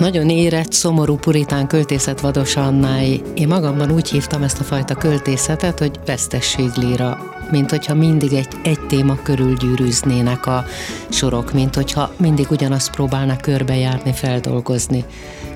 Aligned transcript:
Nagyon 0.00 0.28
érett, 0.28 0.72
szomorú 0.72 1.16
puritán 1.16 1.66
költészet 1.66 2.20
Vados 2.20 2.56
Annáé. 2.56 3.20
Én 3.34 3.48
magamban 3.48 3.90
úgy 3.90 4.10
hívtam 4.10 4.42
ezt 4.42 4.60
a 4.60 4.64
fajta 4.64 4.94
költészetet, 4.94 5.78
hogy 5.78 6.00
vesztességlíra, 6.06 7.18
mint 7.50 7.70
hogyha 7.70 7.94
mindig 7.94 8.32
egy, 8.32 8.48
egy 8.62 8.80
téma 8.86 9.16
körül 9.22 9.54
gyűrűznének 9.54 10.46
a 10.46 10.64
sorok, 11.08 11.52
mint 11.52 11.74
hogyha 11.74 12.12
mindig 12.18 12.50
ugyanazt 12.50 12.90
próbálnak 12.90 13.40
körbejárni, 13.40 14.12
feldolgozni. 14.12 15.04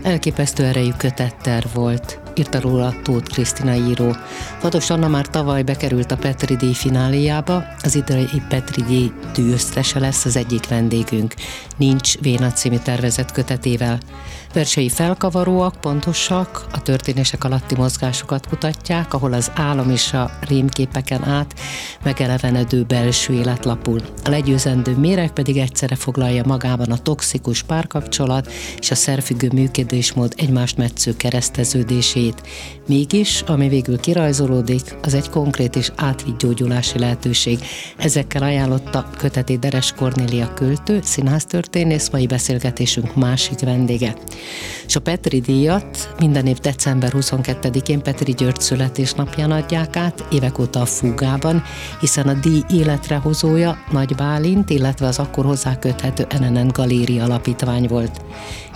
Elképesztő 0.03 0.65
erejű 0.65 0.93
kötetter 0.99 1.65
volt 1.75 2.24
írta 2.39 2.61
róla 2.61 2.95
Tóth 3.03 3.33
Krisztina 3.33 3.75
író. 3.75 4.17
Vados 4.63 4.91
Anna 4.91 5.09
már 5.09 5.27
tavaly 5.27 5.63
bekerült 5.63 6.11
a 6.11 6.17
Petri 6.17 6.57
díj 6.57 6.73
fináliába, 6.73 7.65
az 7.83 7.95
idei 7.95 8.43
Petri 8.49 8.83
díj 8.83 9.13
díjöztese 9.35 9.99
lesz 9.99 10.25
az 10.25 10.37
egyik 10.37 10.69
vendégünk. 10.69 11.35
Nincs 11.77 12.19
Véna 12.19 12.53
című 12.53 12.79
tervezett 12.79 13.33
kötetével. 13.33 13.99
Versei 14.55 14.89
felkavaróak, 14.89 15.81
pontosak, 15.81 16.67
a 16.73 16.83
történések 16.83 17.45
alatti 17.45 17.75
mozgásokat 17.75 18.47
kutatják, 18.47 19.15
ahol 19.15 19.33
az 19.33 19.51
álom 19.55 19.91
és 19.91 20.13
a 20.13 20.31
rémképeken 20.49 21.25
át 21.25 21.55
megelevenedő 22.03 22.83
belső 22.83 23.33
élet 23.33 23.65
lapul. 23.65 24.01
A 24.25 24.31
legyőzendő 24.31 24.97
méreg 24.97 25.31
pedig 25.31 25.57
egyszerre 25.57 25.95
foglalja 25.95 26.43
magában 26.47 26.91
a 26.91 26.99
toxikus 26.99 27.63
párkapcsolat 27.63 28.53
és 28.79 28.91
a 28.91 28.95
szerfüggő 28.95 29.49
működésmód 29.53 30.33
egymást 30.37 30.77
metsző 30.77 31.17
kereszteződését. 31.17 32.43
Mégis, 32.87 33.41
ami 33.41 33.69
végül 33.69 34.01
kirajzolódik, 34.01 34.97
az 35.03 35.15
egy 35.15 35.31
konkrét 35.31 35.77
és 35.77 35.93
átvitt 35.97 36.39
gyógyulási 36.39 36.99
lehetőség. 36.99 37.59
Ezekkel 37.97 38.43
ajánlotta 38.43 39.11
köteti 39.19 39.59
Deres 39.59 39.93
Kornélia 39.93 40.55
költő, 40.55 41.01
színásztörténész, 41.03 42.09
mai 42.11 42.27
beszélgetésünk 42.27 43.15
másik 43.15 43.61
vendége. 43.61 44.15
És 44.87 44.97
a 44.97 45.01
Petri 45.01 45.41
díjat 45.41 46.15
minden 46.19 46.47
év 46.47 46.59
december 46.59 47.13
22-én 47.17 48.03
Petri 48.03 48.33
György 48.33 48.61
születésnapján 48.61 49.51
adják 49.51 49.97
át, 49.97 50.25
évek 50.31 50.59
óta 50.59 50.81
a 50.81 50.87
Fúgában, 50.87 51.63
hiszen 52.01 52.29
a 52.29 52.35
díj 52.35 52.63
életrehozója 52.71 53.79
Nagy 53.91 54.15
Bálint, 54.15 54.71
illetve 54.71 55.07
az 55.07 55.19
akkor 55.19 55.45
hozzá 55.45 55.79
köthető 55.79 56.27
NNN 56.39 56.69
Galéria 56.69 57.25
alapítvány 57.25 57.87
volt 57.87 58.21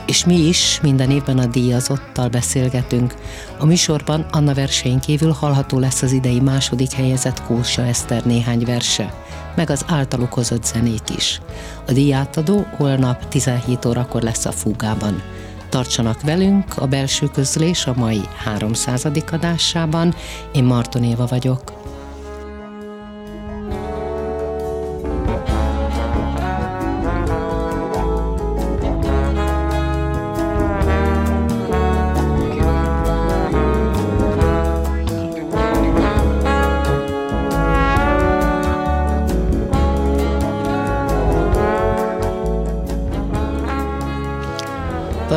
és 0.09 0.25
mi 0.25 0.35
is 0.35 0.81
minden 0.83 1.11
évben 1.11 1.39
a 1.39 1.47
díjazottal 1.47 2.29
beszélgetünk. 2.29 3.15
A 3.59 3.67
műsorban 3.67 4.27
Anna 4.31 4.55
versein 4.55 4.99
kívül 5.01 5.33
hallható 5.33 5.79
lesz 5.79 6.03
az 6.03 6.13
idei 6.13 6.41
második 6.41 6.93
helyezett 6.93 7.43
Kósa 7.43 7.83
Eszter 7.83 8.25
néhány 8.25 8.65
verse, 8.65 9.15
meg 9.57 9.71
az 9.71 9.85
általuk 9.87 10.33
hozott 10.33 10.65
zenék 10.65 11.03
is. 11.17 11.41
A 11.87 11.93
díjátadó 11.93 12.67
holnap 12.77 13.29
17 13.29 13.85
órakor 13.85 14.23
lesz 14.23 14.45
a 14.45 14.53
Fúgában. 14.53 15.23
Tartsanak 15.69 16.23
velünk 16.23 16.77
a 16.77 16.87
belső 16.87 17.27
közlés 17.27 17.87
a 17.87 17.93
mai 17.97 18.21
300. 18.45 19.07
adásában. 19.31 20.15
Én 20.53 20.65
Marton 20.65 21.05
Éva 21.05 21.27
vagyok. 21.27 21.78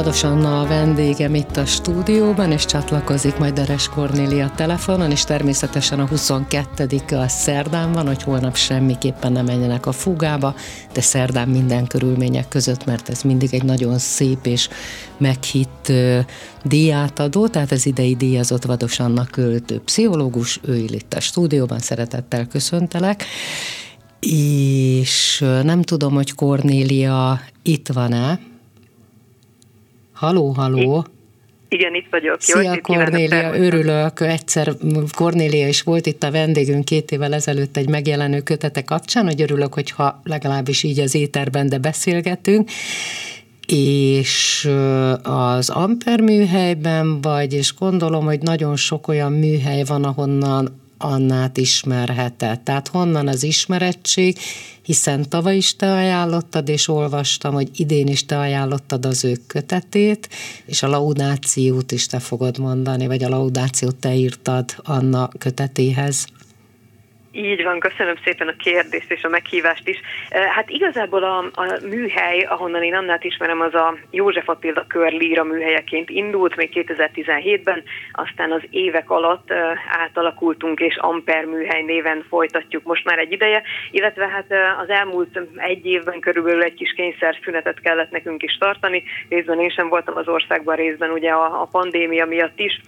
Vados 0.01 0.23
Anna 0.23 0.61
a 0.61 0.67
vendégem 0.67 1.35
itt 1.35 1.57
a 1.57 1.65
stúdióban, 1.65 2.51
és 2.51 2.65
csatlakozik 2.65 3.37
majd 3.37 3.53
Deres 3.53 3.89
Kornélia 3.89 4.51
telefonon, 4.55 5.11
és 5.11 5.23
természetesen 5.23 5.99
a 5.99 6.07
22 6.07 7.01
a 7.15 7.27
szerdán 7.27 7.91
van, 7.91 8.07
hogy 8.07 8.23
holnap 8.23 8.55
semmiképpen 8.55 9.31
nem 9.31 9.45
menjenek 9.45 9.85
a 9.85 9.91
fugába, 9.91 10.55
de 10.93 11.01
szerdán 11.01 11.47
minden 11.47 11.87
körülmények 11.87 12.47
között, 12.47 12.85
mert 12.85 13.09
ez 13.09 13.21
mindig 13.21 13.53
egy 13.53 13.63
nagyon 13.63 13.97
szép 13.97 14.45
és 14.45 14.69
meghitt 15.17 15.91
díjátadó, 16.63 17.47
tehát 17.47 17.71
az 17.71 17.85
idei 17.85 18.15
díjazott 18.15 18.65
Vados 18.65 18.99
Anna 18.99 19.25
költő 19.25 19.79
pszichológus, 19.79 20.59
ő 20.63 20.75
itt 20.75 21.13
a 21.13 21.19
stúdióban, 21.19 21.79
szeretettel 21.79 22.47
köszöntelek. 22.47 23.23
És 24.19 25.45
nem 25.63 25.81
tudom, 25.81 26.13
hogy 26.13 26.33
Kornélia 26.33 27.41
itt 27.63 27.87
van-e, 27.87 28.39
Haló, 30.21 30.49
haló! 30.49 31.05
Igen, 31.69 31.95
itt 31.95 32.07
vagyok. 32.11 32.41
Szia, 32.41 32.61
Jó, 32.61 32.81
Kornélia, 32.81 33.55
örülök. 33.55 34.19
Egyszer 34.19 34.73
Kornélia 35.17 35.67
is 35.67 35.81
volt 35.81 36.05
itt 36.05 36.23
a 36.23 36.31
vendégünk 36.31 36.85
két 36.85 37.11
évvel 37.11 37.33
ezelőtt 37.33 37.77
egy 37.77 37.89
megjelenő 37.89 38.41
kötete 38.41 38.83
kapcsán, 38.83 39.25
hogy 39.25 39.41
örülök, 39.41 39.73
hogyha 39.73 40.21
legalábbis 40.23 40.83
így 40.83 40.99
az 40.99 41.15
éterben, 41.15 41.69
de 41.69 41.77
beszélgetünk 41.77 42.69
és 43.67 44.69
az 45.23 45.69
Amper 45.69 46.21
műhelyben 46.21 47.21
vagy, 47.21 47.53
és 47.53 47.75
gondolom, 47.75 48.25
hogy 48.25 48.41
nagyon 48.41 48.75
sok 48.75 49.07
olyan 49.07 49.31
műhely 49.31 49.83
van, 49.83 50.03
ahonnan 50.03 50.81
Annát 51.03 51.57
ismerhetett. 51.57 52.63
Tehát 52.63 52.87
honnan 52.87 53.27
az 53.27 53.43
ismerettség, 53.43 54.37
hiszen 54.81 55.29
tavaly 55.29 55.57
is 55.57 55.75
te 55.75 55.93
ajánlottad, 55.93 56.69
és 56.69 56.87
olvastam, 56.87 57.53
hogy 57.53 57.69
idén 57.75 58.07
is 58.07 58.25
te 58.25 58.39
ajánlottad 58.39 59.05
az 59.05 59.23
ő 59.23 59.37
kötetét, 59.47 60.29
és 60.65 60.83
a 60.83 60.87
laudációt 60.87 61.91
is 61.91 62.05
te 62.07 62.19
fogod 62.19 62.57
mondani, 62.57 63.07
vagy 63.07 63.23
a 63.23 63.29
laudációt 63.29 63.95
te 63.95 64.15
írtad 64.15 64.75
Anna 64.77 65.29
kötetéhez. 65.37 66.27
Így 67.33 67.63
van, 67.63 67.79
köszönöm 67.79 68.15
szépen 68.23 68.47
a 68.47 68.55
kérdést 68.55 69.11
és 69.11 69.23
a 69.23 69.29
meghívást 69.29 69.87
is. 69.87 69.99
Hát 70.29 70.69
igazából 70.69 71.23
a, 71.23 71.37
a 71.37 71.79
műhely, 71.89 72.39
ahonnan 72.39 72.83
én 72.83 72.93
Annát 72.93 73.23
ismerem, 73.23 73.61
az 73.61 73.73
a 73.73 73.97
József 74.09 74.49
Attila 74.49 74.85
kör 74.87 75.11
líra 75.11 75.43
műhelyeként 75.43 76.09
indult 76.09 76.55
még 76.55 76.69
2017-ben, 76.73 77.83
aztán 78.11 78.51
az 78.51 78.61
évek 78.69 79.09
alatt 79.09 79.51
átalakultunk, 79.89 80.79
és 80.79 80.95
Amper 80.95 81.45
műhely 81.45 81.81
néven 81.81 82.25
folytatjuk 82.29 82.83
most 82.83 83.05
már 83.05 83.19
egy 83.19 83.31
ideje, 83.31 83.61
illetve 83.91 84.27
hát 84.27 84.53
az 84.81 84.89
elmúlt 84.89 85.39
egy 85.55 85.85
évben 85.85 86.19
körülbelül 86.19 86.63
egy 86.63 86.73
kis 86.73 86.93
kényszer 86.93 87.37
szünetet 87.43 87.79
kellett 87.79 88.11
nekünk 88.11 88.43
is 88.43 88.57
tartani, 88.57 89.03
részben 89.29 89.59
én 89.59 89.69
sem 89.69 89.89
voltam 89.89 90.17
az 90.17 90.27
országban, 90.27 90.75
részben 90.75 91.11
ugye 91.11 91.31
a, 91.31 91.61
a 91.61 91.67
pandémia 91.71 92.25
miatt 92.25 92.59
is, 92.59 92.81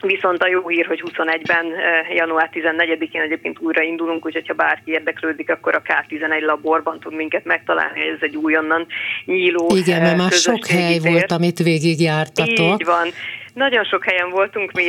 Viszont 0.00 0.42
a 0.42 0.48
jó 0.48 0.68
hír, 0.68 0.86
hogy 0.86 1.02
21-ben, 1.06 1.66
eh, 1.66 2.14
január 2.14 2.50
14-én 2.52 3.20
egyébként 3.20 3.58
újra 3.60 3.82
indulunk, 3.82 4.26
úgyhogy 4.26 4.46
ha 4.46 4.54
bárki 4.54 4.90
érdeklődik, 4.90 5.50
akkor 5.50 5.74
a 5.74 5.82
K11 5.82 6.40
laborban 6.40 7.00
tud 7.00 7.14
minket 7.14 7.44
megtalálni, 7.44 8.00
ez 8.00 8.18
egy 8.20 8.36
újonnan 8.36 8.86
nyíló 9.24 9.76
Igen, 9.76 10.02
mert 10.02 10.16
már 10.16 10.30
sok 10.30 10.66
hely 10.66 10.98
tér. 10.98 11.10
volt, 11.10 11.32
amit 11.32 11.58
végigjártatok. 11.58 12.80
Így 12.80 12.84
van. 12.84 13.08
Nagyon 13.54 13.84
sok 13.84 14.04
helyen 14.04 14.30
voltunk, 14.30 14.72
mi 14.72 14.84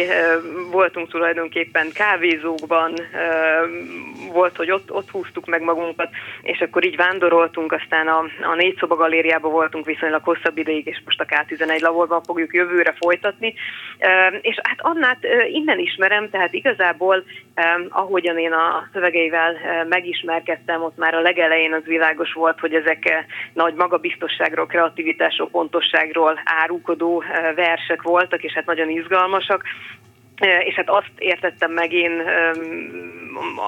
voltunk 0.72 1.10
tulajdonképpen 1.10 1.92
kávézókban, 1.94 2.94
volt, 4.32 4.56
hogy 4.56 4.72
ott, 4.72 4.92
ott 4.92 5.10
húztuk 5.10 5.46
meg 5.46 5.62
magunkat, 5.62 6.10
és 6.42 6.60
akkor 6.60 6.86
így 6.86 6.96
vándoroltunk, 6.96 7.72
aztán 7.72 8.08
a, 8.08 8.24
a 8.52 8.56
négy 8.56 8.78
szoba 8.80 8.96
galériában 8.96 9.52
voltunk 9.52 9.86
viszonylag 9.86 10.24
hosszabb 10.24 10.58
ideig, 10.58 10.88
és 10.88 11.02
most 11.06 11.22
a 11.22 11.26
K11 11.26 11.82
laborban 11.82 12.24
fogjuk 12.24 12.54
jövőre 12.54 12.94
folytatni. 13.00 13.54
És 14.42 14.60
hát 14.64 14.78
Annát 14.82 15.18
innen 15.52 15.80
ismerem, 15.80 16.30
tehát 16.30 16.54
igazából 16.54 17.24
ahogyan 17.90 18.38
én 18.38 18.52
a 18.52 18.90
szövegeivel 18.94 19.56
megismerkedtem, 19.90 20.84
ott 20.84 20.98
már 20.98 21.14
a 21.14 21.22
legelején 21.22 21.74
az 21.74 21.84
világos 21.84 22.34
volt, 22.34 22.60
hogy 22.60 22.74
ezek 22.74 23.26
nagy 23.54 23.74
magabiztosságról, 23.74 24.66
kreativitásról, 24.66 25.50
pontosságról 25.50 26.42
árulkodó 26.46 27.24
versek 27.56 28.02
voltak, 28.02 28.44
és 28.44 28.54
hát 28.60 28.76
nagyon 28.76 28.90
izgalmasak 28.90 29.64
és 30.64 30.76
hát 30.76 30.90
azt 30.90 31.12
értettem 31.18 31.72
meg 31.72 31.94
én 31.94 32.24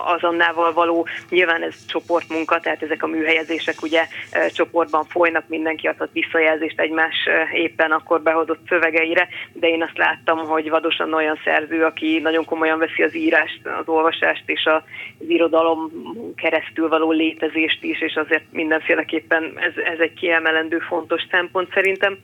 az 0.05 0.23
Annával 0.23 0.73
való, 0.73 1.07
nyilván 1.29 1.63
ez 1.63 1.85
csoportmunka, 1.85 2.59
tehát 2.59 2.83
ezek 2.83 3.03
a 3.03 3.07
műhelyezések 3.07 3.81
ugye 3.81 4.07
csoportban 4.53 5.03
folynak, 5.03 5.43
mindenki 5.47 5.87
adhat 5.87 6.09
visszajelzést 6.11 6.79
egymás 6.79 7.15
éppen 7.53 7.91
akkor 7.91 8.21
behozott 8.21 8.67
szövegeire, 8.67 9.27
de 9.53 9.67
én 9.67 9.83
azt 9.83 9.97
láttam, 9.97 10.37
hogy 10.37 10.69
vadosan 10.69 11.13
olyan 11.13 11.39
szerző, 11.43 11.83
aki 11.83 12.19
nagyon 12.19 12.45
komolyan 12.45 12.79
veszi 12.79 13.03
az 13.03 13.15
írást, 13.15 13.67
az 13.79 13.87
olvasást 13.87 14.43
és 14.45 14.65
az 14.65 14.81
irodalom 15.27 15.91
keresztül 16.35 16.87
való 16.87 17.11
létezést 17.11 17.83
is, 17.83 18.01
és 18.01 18.15
azért 18.15 18.43
mindenféleképpen 18.51 19.53
ez, 19.55 19.73
ez 19.93 19.99
egy 19.99 20.13
kiemelendő 20.13 20.79
fontos 20.79 21.21
szempont 21.31 21.73
szerintem. 21.73 22.17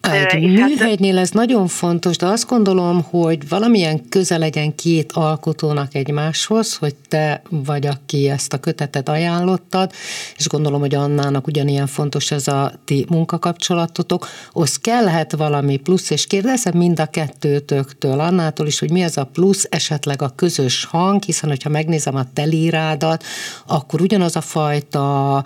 Egy 0.00 0.42
műhelynél 0.42 1.18
ez 1.18 1.30
nagyon 1.30 1.66
fontos, 1.66 2.16
de 2.16 2.26
azt 2.26 2.48
gondolom, 2.48 3.02
hogy 3.02 3.48
valamilyen 3.48 4.08
köze 4.08 4.38
legyen 4.38 4.74
két 4.74 5.12
alkotónak 5.12 5.94
egymáshoz, 5.94 6.76
hogy 6.76 6.94
te 7.08 7.42
vagy, 7.50 7.86
aki 7.86 8.28
ezt 8.28 8.52
a 8.52 8.58
kötetet 8.58 9.08
ajánlottad, 9.08 9.92
és 10.36 10.48
gondolom, 10.48 10.80
hogy 10.80 10.94
Annának 10.94 11.46
ugyanilyen 11.46 11.86
fontos 11.86 12.30
ez 12.30 12.48
a 12.48 12.72
ti 12.84 13.06
munkakapcsolatotok, 13.08 14.28
az 14.52 14.76
kellhet 14.76 15.32
valami 15.32 15.76
plusz, 15.76 16.10
és 16.10 16.26
kérdezem 16.26 16.76
mind 16.76 17.00
a 17.00 17.06
kettőtöktől, 17.06 18.20
Annától 18.20 18.66
is, 18.66 18.78
hogy 18.78 18.90
mi 18.90 19.02
ez 19.02 19.16
a 19.16 19.24
plusz, 19.24 19.66
esetleg 19.70 20.22
a 20.22 20.32
közös 20.36 20.84
hang, 20.84 21.22
hiszen 21.22 21.48
hogyha 21.48 21.68
megnézem 21.68 22.14
a 22.14 22.32
telírádat, 22.32 23.24
akkor 23.66 24.00
ugyanaz 24.00 24.36
a 24.36 24.40
fajta 24.40 25.44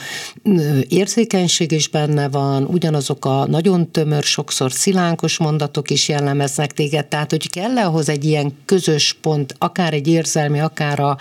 érzékenység 0.89 1.73
is 1.73 1.89
benne 1.89 2.29
van, 2.29 2.65
ugyanazok 2.65 3.25
a 3.25 3.47
nagyon 3.47 3.91
tömör, 3.91 4.23
sokszor 4.43 4.73
szilánkos 4.73 5.39
mondatok 5.39 5.91
is 5.91 6.09
jellemeznek 6.09 6.73
téged, 6.73 7.07
tehát 7.07 7.31
hogy 7.31 7.51
kell 7.51 7.79
ahhoz 7.79 8.09
egy 8.09 8.25
ilyen 8.25 8.53
közös 8.65 9.17
pont, 9.21 9.55
akár 9.59 9.93
egy 9.93 10.09
érzelmi, 10.09 10.61
akár 10.61 11.01
a 11.01 11.17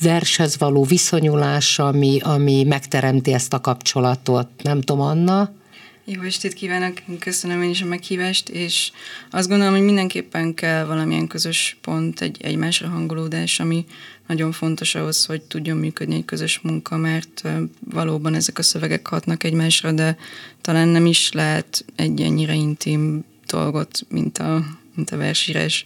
vershez 0.00 0.58
való 0.58 0.84
viszonyulás, 0.84 1.78
ami, 1.78 2.20
ami 2.20 2.64
megteremti 2.64 3.32
ezt 3.32 3.52
a 3.52 3.60
kapcsolatot. 3.60 4.48
Nem 4.62 4.80
tudom, 4.80 5.02
Anna? 5.02 5.50
Jó 6.04 6.22
estét 6.22 6.52
kívánok, 6.52 7.02
köszönöm 7.18 7.62
én 7.62 7.70
is 7.70 7.82
a 7.82 7.86
meghívást, 7.86 8.48
és 8.48 8.90
azt 9.30 9.48
gondolom, 9.48 9.74
hogy 9.74 9.84
mindenképpen 9.84 10.54
kell 10.54 10.84
valamilyen 10.84 11.26
közös 11.26 11.76
pont, 11.80 12.20
egy 12.20 12.36
egymásra 12.42 12.88
hangolódás, 12.88 13.60
ami 13.60 13.84
nagyon 14.26 14.52
fontos 14.52 14.94
ahhoz, 14.94 15.24
hogy 15.24 15.42
tudjon 15.42 15.76
működni 15.76 16.14
egy 16.14 16.24
közös 16.24 16.60
munka, 16.60 16.96
mert 16.96 17.42
valóban 17.90 18.34
ezek 18.34 18.58
a 18.58 18.62
szövegek 18.62 19.06
hatnak 19.06 19.44
egymásra, 19.44 19.92
de 19.92 20.16
talán 20.60 20.88
nem 20.88 21.06
is 21.06 21.32
lehet 21.32 21.84
egy 21.96 22.20
ennyire 22.20 22.54
intim 22.54 23.24
dolgot, 23.46 24.06
mint 24.08 24.38
a, 24.38 24.64
mint 24.94 25.10
a 25.10 25.16
versírás 25.16 25.84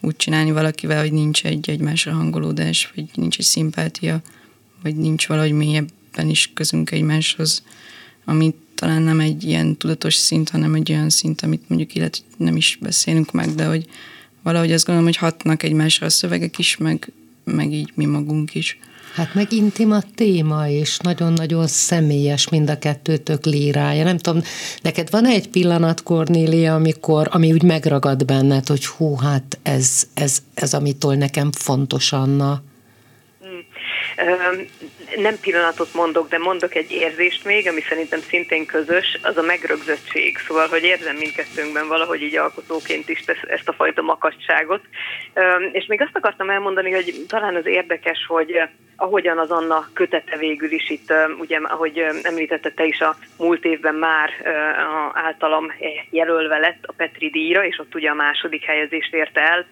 úgy 0.00 0.16
csinálni 0.16 0.50
valakivel, 0.50 1.00
hogy 1.00 1.12
nincs 1.12 1.44
egy 1.44 1.70
egymásra 1.70 2.12
hangolódás, 2.12 2.92
vagy 2.94 3.04
nincs 3.14 3.38
egy 3.38 3.44
szimpátia, 3.44 4.22
vagy 4.82 4.96
nincs 4.96 5.26
valahogy 5.26 5.52
mélyebben 5.52 6.28
is 6.28 6.50
közünk 6.54 6.90
egymáshoz, 6.90 7.62
amit 8.24 8.56
talán 8.74 9.02
nem 9.02 9.20
egy 9.20 9.44
ilyen 9.44 9.76
tudatos 9.76 10.14
szint, 10.14 10.48
hanem 10.48 10.74
egy 10.74 10.92
olyan 10.92 11.10
szint, 11.10 11.40
amit 11.40 11.68
mondjuk 11.68 11.94
illetve 11.94 12.24
nem 12.36 12.56
is 12.56 12.78
beszélünk 12.80 13.32
meg, 13.32 13.54
de 13.54 13.66
hogy 13.66 13.86
valahogy 14.42 14.72
azt 14.72 14.84
gondolom, 14.84 15.10
hogy 15.10 15.18
hatnak 15.18 15.62
egymásra 15.62 16.06
a 16.06 16.10
szövegek 16.10 16.58
is, 16.58 16.76
meg, 16.76 17.12
meg 17.54 17.72
így 17.72 17.92
mi 17.94 18.04
magunk 18.04 18.54
is. 18.54 18.78
Hát 19.14 19.34
meg 19.34 19.52
intim 19.52 19.90
a 19.90 20.02
téma, 20.14 20.68
és 20.68 20.98
nagyon-nagyon 20.98 21.66
személyes 21.66 22.48
mind 22.48 22.70
a 22.70 22.78
kettőtök 22.78 23.44
lírája. 23.44 24.04
Nem 24.04 24.16
tudom, 24.16 24.42
neked 24.82 25.10
van 25.10 25.26
egy 25.26 25.48
pillanat, 25.48 26.02
Kornélia, 26.02 26.74
amikor, 26.74 27.28
ami 27.30 27.52
úgy 27.52 27.62
megragad 27.62 28.24
benned, 28.24 28.66
hogy 28.66 28.86
hú, 28.86 29.16
hát 29.16 29.58
ez, 29.62 30.02
ez, 30.14 30.38
ez 30.54 30.74
amitől 30.74 31.14
nekem 31.14 31.52
fontos, 31.52 32.12
Anna? 32.12 32.62
Nem 35.16 35.40
pillanatot 35.40 35.94
mondok, 35.94 36.28
de 36.28 36.38
mondok 36.38 36.74
egy 36.74 36.90
érzést 36.90 37.44
még, 37.44 37.68
ami 37.68 37.80
szerintem 37.80 38.20
szintén 38.20 38.66
közös, 38.66 39.18
az 39.22 39.36
a 39.36 39.42
megrögzöttség. 39.42 40.38
Szóval, 40.38 40.66
hogy 40.66 40.82
érzem 40.82 41.16
mindkettőnkben 41.16 41.88
valahogy 41.88 42.22
így 42.22 42.36
alkotóként 42.36 43.08
is 43.08 43.22
ezt 43.26 43.68
a 43.68 43.72
fajta 43.72 44.02
makacságot. 44.02 44.82
És 45.72 45.86
még 45.86 46.00
azt 46.00 46.16
akartam 46.16 46.50
elmondani, 46.50 46.92
hogy 46.92 47.14
talán 47.28 47.54
az 47.54 47.66
érdekes, 47.66 48.24
hogy 48.26 48.60
ahogyan 48.96 49.38
az 49.38 49.50
Anna 49.50 49.88
kötete 49.92 50.36
végül 50.36 50.70
is 50.70 50.90
itt, 50.90 51.12
ugye, 51.38 51.58
ahogy 51.62 51.98
említette 52.22 52.70
te 52.70 52.84
is, 52.84 53.00
a 53.00 53.16
múlt 53.38 53.64
évben 53.64 53.94
már 53.94 54.30
általam 55.12 55.72
jelölve 56.10 56.58
lett 56.58 56.84
a 56.86 56.92
Petri 56.96 57.30
díjra, 57.30 57.64
és 57.64 57.78
ott 57.78 57.94
ugye 57.94 58.10
a 58.10 58.14
második 58.14 58.64
helyezést 58.64 59.14
érte 59.14 59.40
el, 59.40 59.66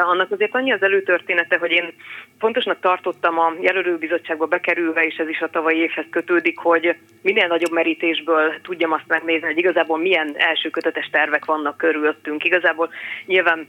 annak 0.00 0.30
azért 0.30 0.54
annyi 0.54 0.72
az 0.72 0.82
előtörténete, 0.82 1.56
hogy 1.56 1.70
én 1.70 1.92
fontosnak 2.38 2.80
tartottam 2.80 3.38
a 3.38 3.52
jelölőbizottságba 3.60 4.46
bekerülve, 4.46 5.04
és 5.04 5.16
ez 5.16 5.28
is 5.28 5.40
a 5.40 5.50
tavalyi 5.50 5.78
évhez 5.78 6.04
kötődik, 6.10 6.58
hogy 6.58 6.96
minél 7.22 7.46
nagyobb 7.46 7.72
merítésből 7.72 8.60
tudjam 8.62 8.92
azt 8.92 9.08
megnézni, 9.08 9.46
hogy 9.46 9.58
igazából 9.58 9.98
milyen 9.98 10.34
első 10.36 10.70
kötetes 10.70 11.08
tervek 11.10 11.44
vannak 11.44 11.76
körülöttünk. 11.76 12.44
Igazából 12.44 12.90
nyilván 13.26 13.66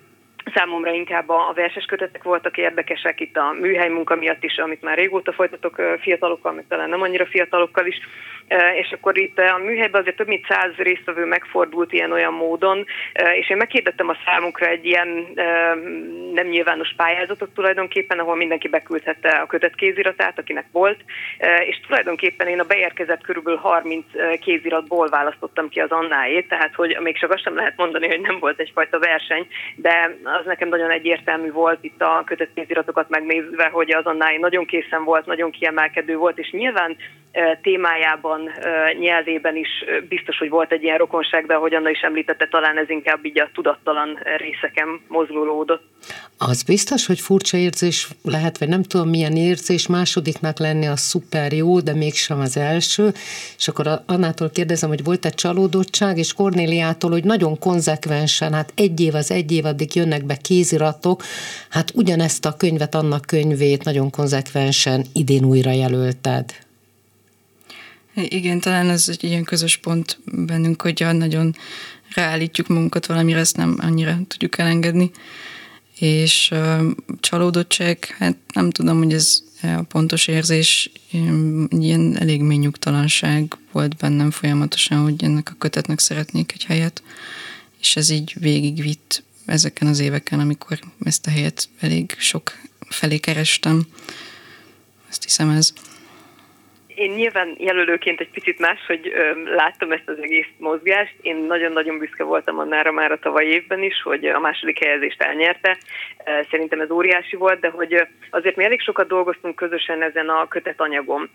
Számomra 0.54 0.92
inkább 0.92 1.30
a 1.30 1.52
verses 1.56 1.86
kötetek 1.86 2.24
voltak 2.24 2.58
érdekesek 2.58 3.20
itt 3.20 3.38
a 3.38 3.52
műhely 3.60 3.90
munka 3.90 4.16
miatt 4.16 4.44
is, 4.44 4.58
amit 4.58 4.82
már 4.82 4.98
régóta 4.98 5.34
folytatok 5.34 5.82
fiatalokkal, 6.00 6.52
meg 6.52 6.66
talán 6.68 6.90
nem 6.90 7.02
annyira 7.02 7.26
fiatalokkal 7.26 7.86
is, 7.86 8.00
és 8.76 8.92
akkor 8.92 9.18
itt 9.18 9.40
a 9.40 9.58
műhelyben 9.58 10.02
azért 10.02 10.16
több 10.16 10.28
mint 10.28 10.46
száz 10.48 10.76
résztvevő 10.76 11.26
megfordult 11.26 11.94
ilyen-olyan 11.94 12.34
módon, 12.34 12.86
és 13.40 13.50
én 13.50 13.58
megkérdettem 13.58 14.10
a 14.10 14.18
számukra 14.26 14.66
egy 14.66 14.86
ilyen 14.86 15.28
nem 16.34 16.48
nyilvános 16.48 16.94
pályázatot 16.98 17.54
tulajdonképpen, 17.54 18.20
ahol 18.20 18.36
mindenki 18.36 18.68
beküldhette 18.68 19.30
a 19.30 19.46
kötet 19.46 19.76
kéziratát, 19.76 20.40
akinek 20.40 20.66
volt, 20.72 21.00
és 21.68 21.80
tulajdonképpen 21.88 22.48
én 22.48 22.60
a 22.60 22.64
beérkezett 22.64 23.22
körülbelül 23.22 23.60
30 23.60 24.06
kéziratból 24.40 25.10
választottam 25.10 25.70
ki 25.70 25.80
az 25.80 25.92
Annáét, 25.92 26.48
tehát 26.48 26.76
hogy 26.76 26.98
még 27.02 27.20
csak 27.20 27.32
azt 27.32 27.44
sem 27.44 27.56
lehet 27.56 27.78
mondani, 27.78 28.08
hogy 28.08 28.22
nem 28.22 28.40
volt 28.40 28.60
egyfajta 28.60 29.00
verseny, 29.00 29.48
de 29.76 30.18
az 30.44 30.50
nekem 30.50 30.70
nagyon 30.70 30.92
egyértelmű 30.92 31.52
volt 31.52 31.84
itt 31.84 32.02
a 32.02 32.24
kötet 32.26 32.50
kéziratokat 32.56 33.10
megnézve, 33.10 33.70
hogy 33.72 33.92
az 33.94 34.06
Annáé 34.06 34.38
nagyon 34.38 34.66
készen 34.66 35.04
volt, 35.04 35.26
nagyon 35.26 35.52
kiemelkedő 35.52 36.16
volt, 36.16 36.38
és 36.38 36.52
nyilván 36.52 36.98
témájában, 37.62 38.50
nyelvében 39.00 39.56
is 39.56 39.70
biztos, 40.10 40.38
hogy 40.38 40.50
volt 40.50 40.72
egy 40.72 40.84
ilyen 40.84 40.98
rokonság, 40.98 41.46
de 41.46 41.54
ahogy 41.54 41.74
Anna 41.74 41.90
is 41.90 42.02
említette, 42.02 42.48
talán 42.48 42.78
ez 42.78 42.90
inkább 42.90 43.26
így 43.26 43.40
a 43.40 43.50
tudattalan 43.54 44.20
részeken 44.38 45.02
mozgolódott. 45.08 45.84
Az 46.38 46.64
biztos, 46.64 47.06
hogy 47.06 47.20
furcsa 47.20 47.58
érzés 47.58 48.08
lehet, 48.24 48.58
vagy 48.58 48.68
nem 48.68 48.84
tudom 48.84 49.10
milyen 49.10 49.36
érzés, 49.36 49.88
másodiknak 49.88 50.60
lenni 50.60 50.88
a 50.88 50.96
szuper 50.96 51.54
jó, 51.54 51.80
de 51.80 51.94
mégsem 51.94 52.40
az 52.40 52.58
első. 52.58 53.08
És 53.58 53.68
akkor 53.68 53.88
Annától 54.06 54.50
kérdezem, 54.50 54.90
hogy 54.90 55.04
volt-e 55.04 55.30
csalódottság, 55.30 56.18
és 56.18 56.34
Kornéliától, 56.34 57.12
hogy 57.12 57.24
nagyon 57.24 57.60
konzekvensen, 57.60 58.54
hát 58.54 58.72
egy 58.76 59.00
év 59.00 59.16
az 59.16 59.32
egy 59.32 59.52
év, 59.52 59.66
addig 59.66 59.96
jönnek 59.96 60.26
be 60.26 60.33
kéziratok, 60.36 61.24
hát 61.70 61.92
ugyanezt 61.96 62.46
a 62.46 62.58
könyvet, 62.58 62.96
annak 62.96 63.26
könyvét 63.26 63.84
nagyon 63.84 64.10
konzekvensen 64.10 65.06
idén 65.14 65.44
újra 65.44 65.72
jelölted. 65.72 66.54
Igen, 68.16 68.60
talán 68.60 68.90
ez 68.90 69.06
egy 69.10 69.24
ilyen 69.24 69.44
közös 69.44 69.78
pont 69.78 70.20
bennünk, 70.26 70.82
hogy 70.82 71.06
nagyon 71.12 71.56
ráállítjuk 72.14 72.68
magunkat 72.68 73.06
valamire, 73.06 73.40
ezt 73.40 73.58
nem 73.58 73.78
annyira 73.82 74.20
tudjuk 74.28 74.58
elengedni. 74.58 75.12
És 76.00 76.50
uh, 76.52 76.92
csalódottság, 77.20 78.16
hát 78.20 78.38
nem 78.54 78.70
tudom, 78.70 78.98
hogy 78.98 79.14
ez 79.14 79.44
a 79.62 79.82
pontos 79.82 80.28
érzés, 80.28 80.92
ilyen 81.70 82.18
elég 82.20 82.42
mély 82.42 82.58
nyugtalanság 82.58 83.58
volt 83.72 83.96
bennem 83.96 84.32
folyamatosan, 84.32 85.02
hogy 85.02 85.24
ennek 85.24 85.50
a 85.50 85.56
kötetnek 85.58 86.00
szeretnék 86.00 86.52
egy 86.52 86.64
helyet, 86.64 87.04
és 87.80 87.96
ez 87.96 88.10
így 88.10 88.36
végigvitt 88.40 89.24
ezeken 89.46 89.88
az 89.88 90.00
éveken, 90.00 90.40
amikor 90.40 90.78
ezt 91.06 91.28
a 91.28 91.32
helyet 91.32 91.70
elég 91.82 92.16
sok 92.18 92.52
felé 92.90 93.18
kerestem. 93.18 93.82
Azt 95.10 95.24
hiszem 95.24 95.50
ez 95.50 95.74
én 96.96 97.12
nyilván 97.12 97.56
jelölőként 97.58 98.20
egy 98.20 98.30
picit 98.30 98.60
más, 98.60 98.86
hogy 98.88 99.08
ö, 99.16 99.54
láttam 99.56 99.92
ezt 99.92 100.08
az 100.08 100.18
egész 100.22 100.48
mozgást. 100.58 101.16
Én 101.22 101.36
nagyon-nagyon 101.36 101.98
büszke 101.98 102.24
voltam 102.24 102.60
annára 102.60 102.92
már 102.92 103.12
a 103.12 103.20
tavaly 103.20 103.46
évben 103.46 103.84
is, 103.84 104.02
hogy 104.02 104.26
a 104.26 104.40
második 104.40 104.84
helyezést 104.84 105.22
elnyerte. 105.22 105.78
Szerintem 106.50 106.82
ez 106.82 106.92
óriási 106.92 107.36
volt, 107.36 107.60
de 107.60 107.70
hogy 107.70 108.08
azért 108.30 108.56
mi 108.56 108.64
elég 108.64 108.82
sokat 108.82 109.08
dolgoztunk 109.08 109.56
közösen 109.56 110.02
ezen 110.02 110.30
a 110.30 110.48
kötetanyagon. 110.48 111.30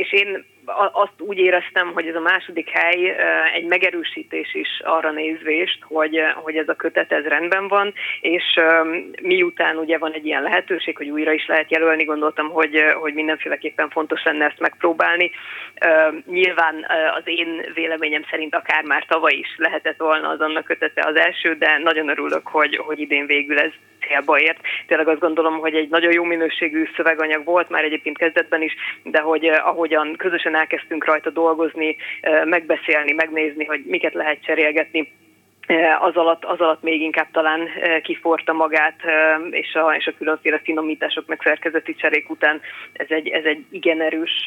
És 0.00 0.12
én 0.12 0.44
azt 0.92 1.12
úgy 1.18 1.38
éreztem, 1.38 1.92
hogy 1.92 2.06
ez 2.06 2.14
a 2.14 2.20
második 2.20 2.68
hely 2.68 3.16
egy 3.54 3.64
megerősítés 3.64 4.54
is 4.54 4.68
arra 4.84 5.10
nézvést, 5.10 5.78
hogy, 5.82 6.20
hogy 6.34 6.56
ez 6.56 6.68
a 6.68 6.74
kötet 6.74 7.12
ez 7.12 7.24
rendben 7.24 7.68
van, 7.68 7.92
és 8.20 8.42
miután 9.22 9.76
ugye 9.76 9.98
van 9.98 10.12
egy 10.12 10.26
ilyen 10.26 10.42
lehetőség, 10.42 10.96
hogy 10.96 11.10
újra 11.10 11.32
is 11.32 11.46
lehet 11.46 11.70
jelölni, 11.70 12.04
gondoltam, 12.04 12.50
hogy, 12.50 12.84
hogy 13.00 13.14
mindenféleképpen 13.14 13.90
fontos 13.90 14.22
lenne 14.24 14.44
ezt 14.44 14.60
megpróbálni. 14.60 15.30
Nyilván 16.26 16.86
az 17.14 17.22
én 17.24 17.70
véleményem 17.74 18.24
szerint 18.30 18.54
akár 18.54 18.84
már 18.84 19.04
tavaly 19.08 19.34
is 19.34 19.54
lehetett 19.56 19.98
volna 19.98 20.28
az 20.28 20.40
annak 20.40 20.64
kötete 20.64 21.02
az 21.06 21.16
első, 21.16 21.54
de 21.54 21.78
nagyon 21.78 22.08
örülök, 22.08 22.46
hogy, 22.46 22.76
hogy 22.76 23.00
idén 23.00 23.26
végül 23.26 23.58
ez 23.58 23.72
célba 24.06 24.40
ért. 24.40 24.60
Tényleg 24.86 25.08
azt 25.08 25.20
gondolom, 25.20 25.58
hogy 25.58 25.74
egy 25.74 25.88
nagyon 25.88 26.12
jó 26.12 26.24
minőségű 26.24 26.88
szöveganyag 26.96 27.44
volt, 27.44 27.68
már 27.68 27.84
egyébként 27.84 28.18
kezdetben 28.18 28.62
is, 28.62 28.74
de 29.02 29.20
hogy 29.20 29.44
ahogyan 29.44 30.14
közösen 30.16 30.56
elkezdtünk 30.56 31.04
rajta 31.04 31.30
dolgozni, 31.30 31.96
megbeszélni, 32.44 33.12
megnézni, 33.12 33.64
hogy 33.64 33.82
miket 33.86 34.14
lehet 34.14 34.44
cserélgetni, 34.44 35.12
az 36.00 36.16
alatt, 36.16 36.44
az 36.44 36.60
alatt 36.60 36.82
még 36.82 37.00
inkább 37.00 37.30
talán 37.32 37.60
kiforta 38.02 38.52
magát, 38.52 39.00
és 39.50 39.74
a, 39.74 39.94
és 39.98 40.06
a 40.06 40.14
különféle 40.18 40.60
finomítások 40.64 41.26
meg 41.26 41.40
szerkezeti 41.44 41.94
cserék 41.94 42.30
után 42.30 42.60
ez 42.92 43.06
egy, 43.08 43.28
ez 43.28 43.44
egy 43.44 43.64
igen 43.70 44.00
erős 44.00 44.44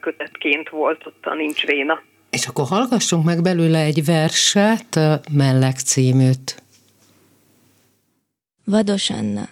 kötetként 0.00 0.68
volt 0.68 1.06
ott 1.06 1.26
a 1.26 1.34
Nincs 1.34 1.66
Véna. 1.66 2.02
És 2.30 2.46
akkor 2.46 2.64
hallgassunk 2.68 3.24
meg 3.24 3.42
belőle 3.42 3.78
egy 3.78 4.04
verset, 4.04 4.98
Mellek 5.32 5.76
címűt. 5.76 6.62
Vados 8.68 9.10
Anna, 9.10 9.48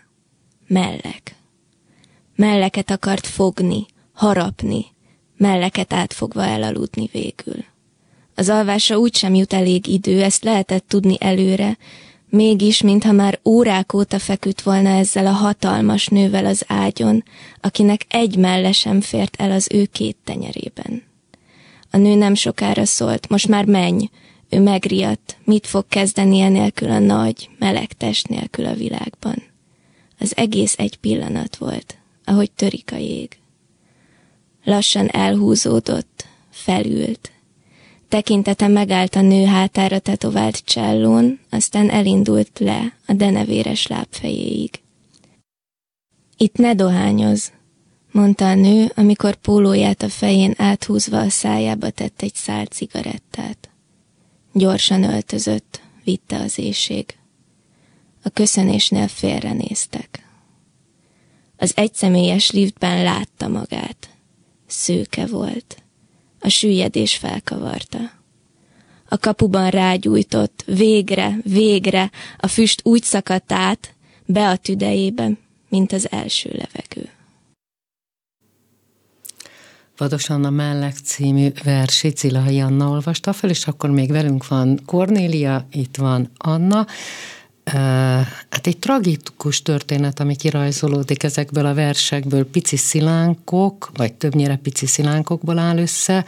mellek. 0.66 1.36
Melleket 2.34 2.90
akart 2.90 3.26
fogni, 3.26 3.86
harapni, 4.12 4.84
melleket 5.36 5.92
átfogva 5.92 6.44
elaludni 6.44 7.08
végül. 7.12 7.64
Az 8.34 8.48
alvásra 8.48 8.98
úgysem 8.98 9.34
jut 9.34 9.52
elég 9.52 9.86
idő, 9.86 10.22
ezt 10.22 10.44
lehetett 10.44 10.88
tudni 10.88 11.16
előre, 11.20 11.78
mégis, 12.28 12.82
mintha 12.82 13.12
már 13.12 13.40
órák 13.44 13.94
óta 13.94 14.18
feküdt 14.18 14.62
volna 14.62 14.88
ezzel 14.88 15.26
a 15.26 15.30
hatalmas 15.30 16.06
nővel 16.06 16.46
az 16.46 16.64
ágyon, 16.66 17.24
akinek 17.60 18.06
egy 18.08 18.36
melle 18.36 18.72
sem 18.72 19.00
fért 19.00 19.36
el 19.40 19.50
az 19.50 19.68
ő 19.72 19.84
két 19.84 20.16
tenyerében. 20.24 21.02
A 21.90 21.96
nő 21.96 22.14
nem 22.14 22.34
sokára 22.34 22.84
szólt, 22.84 23.28
most 23.28 23.48
már 23.48 23.64
menj, 23.64 24.08
ő 24.48 24.60
megriadt, 24.60 25.36
mit 25.44 25.66
fog 25.66 25.84
kezdeni 25.88 26.40
enélkül 26.40 26.90
a 26.90 26.98
nagy, 26.98 27.50
meleg 27.58 27.92
test 27.92 28.28
nélkül 28.28 28.66
a 28.66 28.74
világban. 28.74 29.42
Az 30.18 30.36
egész 30.36 30.74
egy 30.78 30.96
pillanat 30.96 31.56
volt, 31.56 31.96
ahogy 32.24 32.50
törik 32.50 32.92
a 32.92 32.96
jég. 32.96 33.38
Lassan 34.64 35.08
elhúzódott, 35.08 36.26
felült, 36.50 37.30
Tekintete 38.08 38.68
megállt 38.68 39.14
a 39.14 39.20
nő 39.20 39.44
hátára 39.44 39.98
tetovált 39.98 40.64
csellón, 40.64 41.38
aztán 41.50 41.90
elindult 41.90 42.58
le 42.58 42.96
a 43.06 43.12
denevéres 43.12 43.86
lábfejéig. 43.86 44.70
Itt 46.36 46.56
ne 46.56 46.74
dohányoz, 46.74 47.52
mondta 48.12 48.48
a 48.48 48.54
nő, 48.54 48.92
amikor 48.94 49.34
pólóját 49.34 50.02
a 50.02 50.08
fején 50.08 50.54
áthúzva 50.56 51.18
a 51.18 51.28
szájába 51.28 51.90
tett 51.90 52.22
egy 52.22 52.34
szál 52.34 52.64
cigarettát. 52.64 53.70
Gyorsan 54.56 55.02
öltözött, 55.02 55.80
vitte 56.04 56.38
az 56.38 56.58
éjség. 56.58 57.16
A 58.22 58.28
köszönésnél 58.28 59.08
félrenéztek. 59.08 60.26
Az 61.56 61.72
egyszemélyes 61.76 62.50
liftben 62.50 63.02
látta 63.02 63.48
magát. 63.48 64.08
Szőke 64.66 65.26
volt 65.26 65.82
a 66.40 66.48
süllyedés 66.48 67.16
felkavarta. 67.16 67.98
A 69.08 69.18
kapuban 69.18 69.70
rágyújtott, 69.70 70.62
végre, 70.66 71.38
végre, 71.42 72.10
a 72.38 72.46
füst 72.46 72.80
úgy 72.84 73.02
szakadt 73.02 73.52
át, 73.52 73.94
be 74.26 74.48
a 74.48 74.56
tüdejébe, 74.56 75.30
mint 75.68 75.92
az 75.92 76.10
első 76.10 76.50
levegő. 76.52 77.15
Vados 79.96 80.30
Anna 80.30 80.50
Mellek 80.50 80.96
című 81.04 81.48
versét 81.64 82.16
Szilahai 82.16 82.60
Anna 82.60 82.88
olvasta 82.88 83.32
fel, 83.32 83.50
és 83.50 83.66
akkor 83.66 83.90
még 83.90 84.10
velünk 84.10 84.48
van 84.48 84.80
Kornélia, 84.86 85.66
itt 85.70 85.96
van 85.96 86.30
Anna. 86.36 86.86
Hát 87.70 88.66
egy 88.66 88.78
tragikus 88.78 89.62
történet, 89.62 90.20
ami 90.20 90.36
kirajzolódik 90.36 91.22
ezekből 91.22 91.66
a 91.66 91.74
versekből, 91.74 92.50
pici 92.50 92.76
szilánkok, 92.76 93.90
vagy 93.94 94.14
többnyire 94.14 94.56
pici 94.56 94.86
szilánkokból 94.86 95.58
áll 95.58 95.78
össze, 95.78 96.24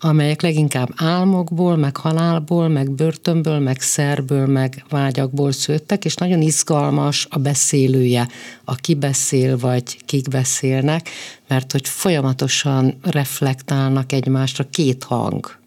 amelyek 0.00 0.42
leginkább 0.42 0.92
álmokból, 0.96 1.76
meg 1.76 1.96
halálból, 1.96 2.68
meg 2.68 2.90
börtönből, 2.90 3.58
meg 3.58 3.80
szerből, 3.80 4.46
meg 4.46 4.84
vágyakból 4.88 5.52
szőttek, 5.52 6.04
és 6.04 6.14
nagyon 6.14 6.40
izgalmas 6.40 7.26
a 7.30 7.38
beszélője, 7.38 8.28
aki 8.64 8.94
beszél, 8.94 9.58
vagy 9.58 10.04
kik 10.04 10.28
beszélnek, 10.28 11.08
mert 11.48 11.72
hogy 11.72 11.88
folyamatosan 11.88 12.98
reflektálnak 13.02 14.12
egymásra 14.12 14.66
két 14.70 15.04
hang. 15.04 15.58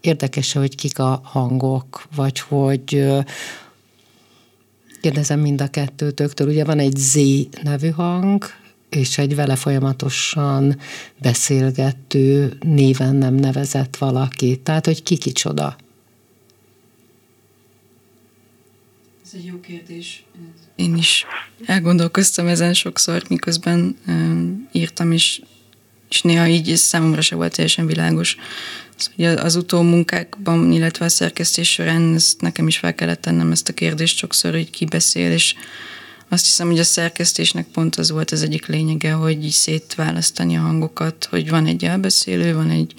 Érdekes, 0.00 0.52
hogy 0.52 0.74
kik 0.74 0.98
a 0.98 1.20
hangok, 1.24 2.08
vagy 2.14 2.40
hogy 2.40 3.06
kérdezem 5.06 5.40
mind 5.40 5.60
a 5.60 5.68
kettőtöktől, 5.68 6.48
ugye 6.48 6.64
van 6.64 6.78
egy 6.78 6.96
Z 6.96 7.18
nevű 7.62 7.88
hang, 7.88 8.44
és 8.88 9.18
egy 9.18 9.34
vele 9.34 9.56
folyamatosan 9.56 10.78
beszélgető, 11.20 12.56
néven 12.60 13.14
nem 13.16 13.34
nevezett 13.34 13.96
valaki. 13.96 14.60
Tehát, 14.62 14.86
hogy 14.86 15.02
ki 15.02 15.16
kicsoda? 15.16 15.76
Ez 19.24 19.30
egy 19.34 19.44
jó 19.44 19.60
kérdés. 19.60 20.24
Én 20.76 20.96
is 20.96 21.24
elgondolkoztam 21.66 22.46
ezen 22.46 22.74
sokszor, 22.74 23.22
miközben 23.28 23.96
um, 24.06 24.68
írtam, 24.72 25.12
és, 25.12 25.42
és 26.16 26.22
néha 26.22 26.46
így 26.46 26.76
számomra 26.76 27.20
se 27.20 27.34
volt 27.34 27.54
teljesen 27.54 27.86
világos, 27.86 28.36
Szóval 28.96 29.36
az 29.36 29.56
utómunkákban, 29.56 30.72
illetve 30.72 31.04
a 31.04 31.08
szerkesztés 31.08 31.70
során 31.70 32.14
ezt 32.14 32.40
nekem 32.40 32.66
is 32.66 32.78
fel 32.78 32.94
kellett 32.94 33.20
tennem 33.20 33.50
ezt 33.50 33.68
a 33.68 33.72
kérdést 33.72 34.16
sokszor, 34.16 34.52
hogy 34.52 34.70
ki 34.70 34.84
beszél, 34.84 35.32
és 35.32 35.54
azt 36.28 36.44
hiszem, 36.44 36.66
hogy 36.66 36.78
a 36.78 36.84
szerkesztésnek 36.84 37.66
pont 37.66 37.96
az 37.96 38.10
volt 38.10 38.30
az 38.30 38.42
egyik 38.42 38.66
lényege, 38.66 39.12
hogy 39.12 39.44
így 39.44 39.50
szétválasztani 39.50 40.56
a 40.56 40.60
hangokat, 40.60 41.26
hogy 41.30 41.50
van 41.50 41.66
egy 41.66 41.84
elbeszélő, 41.84 42.54
van 42.54 42.70
egy, 42.70 42.94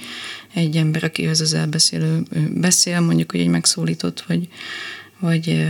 egy 0.53 0.75
ember, 0.75 1.03
akihez 1.03 1.41
az 1.41 1.53
elbeszélő 1.53 2.23
beszél, 2.53 2.99
mondjuk, 2.99 3.31
hogy 3.31 3.39
egy 3.39 3.47
megszólított, 3.47 4.23
vagy, 4.27 4.47
vagy, 5.19 5.67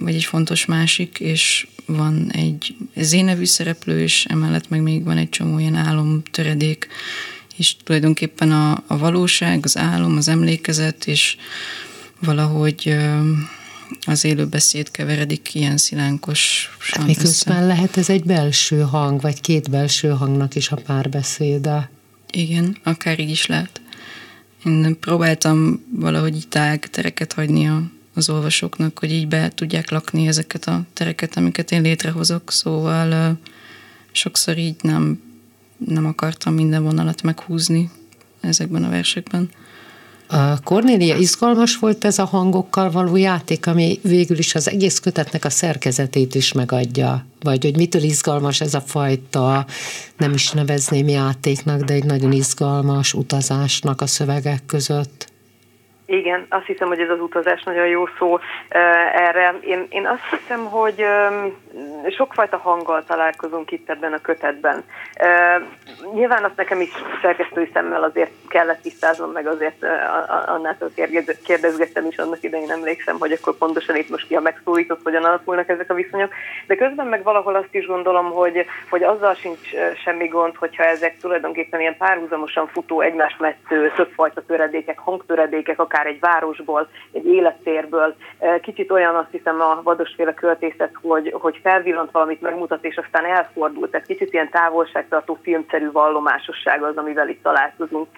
vagy 0.00 0.14
egy 0.14 0.24
fontos 0.24 0.64
másik, 0.64 1.20
és 1.20 1.66
van 1.86 2.30
egy 2.32 2.76
zénevű 2.96 3.44
szereplő, 3.44 4.00
és 4.00 4.24
emellett 4.24 4.68
meg 4.68 4.82
még 4.82 5.04
van 5.04 5.16
egy 5.16 5.28
csomó 5.28 5.58
ilyen 5.58 5.74
álom 5.74 6.22
töredék, 6.30 6.88
és 7.56 7.76
tulajdonképpen 7.84 8.52
a, 8.52 8.82
a 8.86 8.98
valóság, 8.98 9.60
az 9.64 9.76
álom, 9.76 10.16
az 10.16 10.28
emlékezet, 10.28 11.06
és 11.06 11.36
valahogy 12.20 12.96
az 14.06 14.24
élőbeszéd 14.24 14.90
keveredik 14.90 15.54
ilyen 15.54 15.76
szilánkos. 15.76 16.70
Miközben 17.06 17.56
össze. 17.56 17.66
lehet 17.66 17.96
ez 17.96 18.10
egy 18.10 18.24
belső 18.24 18.80
hang, 18.80 19.20
vagy 19.20 19.40
két 19.40 19.70
belső 19.70 20.08
hangnak 20.08 20.54
is 20.54 20.70
a 20.70 20.76
párbeszéde. 20.76 21.90
Igen, 22.30 22.76
akár 22.82 23.18
így 23.18 23.30
is 23.30 23.46
lehet. 23.46 23.80
Én 24.64 24.96
próbáltam 25.00 25.84
valahogy 25.90 26.44
tág 26.48 26.90
tereket 26.90 27.32
hagyni 27.32 27.68
a, 27.68 27.82
az 28.14 28.30
olvasóknak, 28.30 28.98
hogy 28.98 29.12
így 29.12 29.28
be 29.28 29.48
tudják 29.48 29.90
lakni 29.90 30.26
ezeket 30.26 30.64
a 30.64 30.82
tereket, 30.92 31.36
amiket 31.36 31.72
én 31.72 31.82
létrehozok, 31.82 32.52
szóval 32.52 33.38
sokszor 34.12 34.58
így 34.58 34.76
nem 34.80 35.32
nem 35.86 36.06
akartam 36.06 36.54
minden 36.54 36.82
vonalat 36.82 37.22
meghúzni 37.22 37.90
ezekben 38.40 38.84
a 38.84 38.88
versekben. 38.88 39.50
A 40.26 40.60
Cornélia, 40.60 41.16
izgalmas 41.16 41.76
volt 41.76 42.04
ez 42.04 42.18
a 42.18 42.24
hangokkal 42.24 42.90
való 42.90 43.16
játék, 43.16 43.66
ami 43.66 43.98
végül 44.02 44.38
is 44.38 44.54
az 44.54 44.68
egész 44.68 44.98
kötetnek 44.98 45.44
a 45.44 45.50
szerkezetét 45.50 46.34
is 46.34 46.52
megadja? 46.52 47.26
Vagy 47.40 47.64
hogy 47.64 47.76
mitől 47.76 48.02
izgalmas 48.02 48.60
ez 48.60 48.74
a 48.74 48.80
fajta, 48.80 49.66
nem 50.16 50.32
is 50.32 50.50
nevezném 50.50 51.08
játéknak, 51.08 51.82
de 51.82 51.94
egy 51.94 52.04
nagyon 52.04 52.32
izgalmas 52.32 53.14
utazásnak 53.14 54.00
a 54.00 54.06
szövegek 54.06 54.66
között? 54.66 55.32
Igen, 56.06 56.46
azt 56.48 56.66
hiszem, 56.66 56.88
hogy 56.88 57.00
ez 57.00 57.10
az 57.10 57.20
utazás 57.20 57.62
nagyon 57.62 57.86
jó 57.86 58.06
szó 58.18 58.38
erre. 59.12 59.54
Én, 59.60 59.86
én 59.88 60.06
azt 60.06 60.40
hiszem, 60.40 60.64
hogy 60.64 61.04
sokfajta 62.16 62.56
hanggal 62.56 63.04
találkozunk 63.04 63.70
itt 63.70 63.90
ebben 63.90 64.12
a 64.12 64.20
kötetben. 64.20 64.84
Nyilván 66.14 66.44
azt 66.44 66.56
nekem 66.56 66.80
is 66.80 66.90
szerkesztői 67.22 67.70
szemmel 67.72 68.02
azért 68.02 68.30
kellett 68.48 68.82
tisztáznom, 68.82 69.30
meg 69.30 69.46
azért 69.46 69.86
annától 70.46 70.90
kérdezgettem 71.44 72.06
is 72.06 72.16
annak 72.16 72.42
idején 72.42 72.70
emlékszem, 72.70 73.18
hogy 73.18 73.32
akkor 73.32 73.56
pontosan 73.56 73.96
itt 73.96 74.10
most 74.10 74.26
ki 74.26 74.34
a 74.34 74.40
megszólított, 74.40 75.02
hogyan 75.02 75.24
alakulnak 75.24 75.68
ezek 75.68 75.90
a 75.90 75.94
viszonyok. 75.94 76.32
De 76.66 76.74
közben 76.74 77.06
meg 77.06 77.22
valahol 77.22 77.54
azt 77.54 77.74
is 77.74 77.86
gondolom, 77.86 78.30
hogy, 78.30 78.66
hogy 78.90 79.02
azzal 79.02 79.34
sincs 79.34 79.60
semmi 80.04 80.26
gond, 80.26 80.56
hogyha 80.56 80.84
ezek 80.84 81.18
tulajdonképpen 81.20 81.80
ilyen 81.80 81.96
párhuzamosan 81.96 82.66
futó, 82.66 83.00
egymást 83.00 83.40
metsző, 83.40 83.92
többfajta 83.96 84.42
töredékek, 84.46 84.98
hangtöredékek, 84.98 85.78
akár 85.78 85.93
egy 86.02 86.20
városból, 86.20 86.88
egy 87.12 87.26
élettérből. 87.26 88.14
Kicsit 88.62 88.90
olyan 88.90 89.14
azt 89.14 89.30
hiszem 89.30 89.60
a 89.60 89.80
vadosféle 89.82 90.34
költészet, 90.34 90.92
hogy, 91.02 91.34
hogy 91.40 91.60
felvillant 91.62 92.10
valamit, 92.10 92.40
megmutat, 92.40 92.84
és 92.84 92.96
aztán 92.96 93.24
elfordult. 93.24 93.90
Tehát 93.90 94.06
kicsit 94.06 94.32
ilyen 94.32 94.50
távolságtartó 94.50 95.38
filmszerű 95.42 95.90
vallomásosság 95.90 96.82
az, 96.82 96.96
amivel 96.96 97.28
itt 97.28 97.42
találkozunk, 97.42 98.08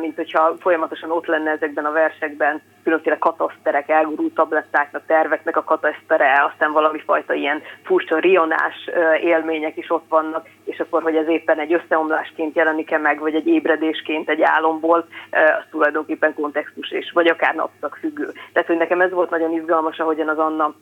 mint 0.00 0.16
hogyha 0.16 0.54
folyamatosan 0.60 1.10
ott 1.10 1.26
lenne 1.26 1.50
ezekben 1.50 1.84
a 1.84 1.92
versekben 1.92 2.62
különféle 2.86 3.18
kataszterek, 3.18 3.88
elgurult 3.88 4.34
tablettáknak, 4.34 5.06
terveknek 5.06 5.56
a 5.56 5.64
katasztere, 5.64 6.50
aztán 6.52 6.72
valami 6.72 6.98
fajta 6.98 7.34
ilyen 7.34 7.62
furcsa 7.84 8.18
rionás 8.18 8.90
élmények 9.22 9.76
is 9.76 9.90
ott 9.90 10.04
vannak, 10.08 10.48
és 10.64 10.80
akkor, 10.80 11.02
hogy 11.02 11.16
ez 11.16 11.28
éppen 11.28 11.58
egy 11.58 11.72
összeomlásként 11.72 12.56
jelenik-e 12.56 12.98
meg, 12.98 13.20
vagy 13.20 13.34
egy 13.34 13.46
ébredésként 13.46 14.28
egy 14.28 14.42
álomból, 14.42 15.06
az 15.30 15.64
tulajdonképpen 15.70 16.34
kontextus 16.34 16.90
és 16.90 17.05
vagy 17.10 17.26
akár 17.26 17.54
napszak 17.54 17.96
függő. 18.00 18.32
Tehát, 18.52 18.68
hogy 18.68 18.76
nekem 18.76 19.00
ez 19.00 19.10
volt 19.10 19.30
nagyon 19.30 19.52
izgalmas, 19.52 19.98
ahogyan 19.98 20.28
az 20.28 20.38
Anna 20.38 20.74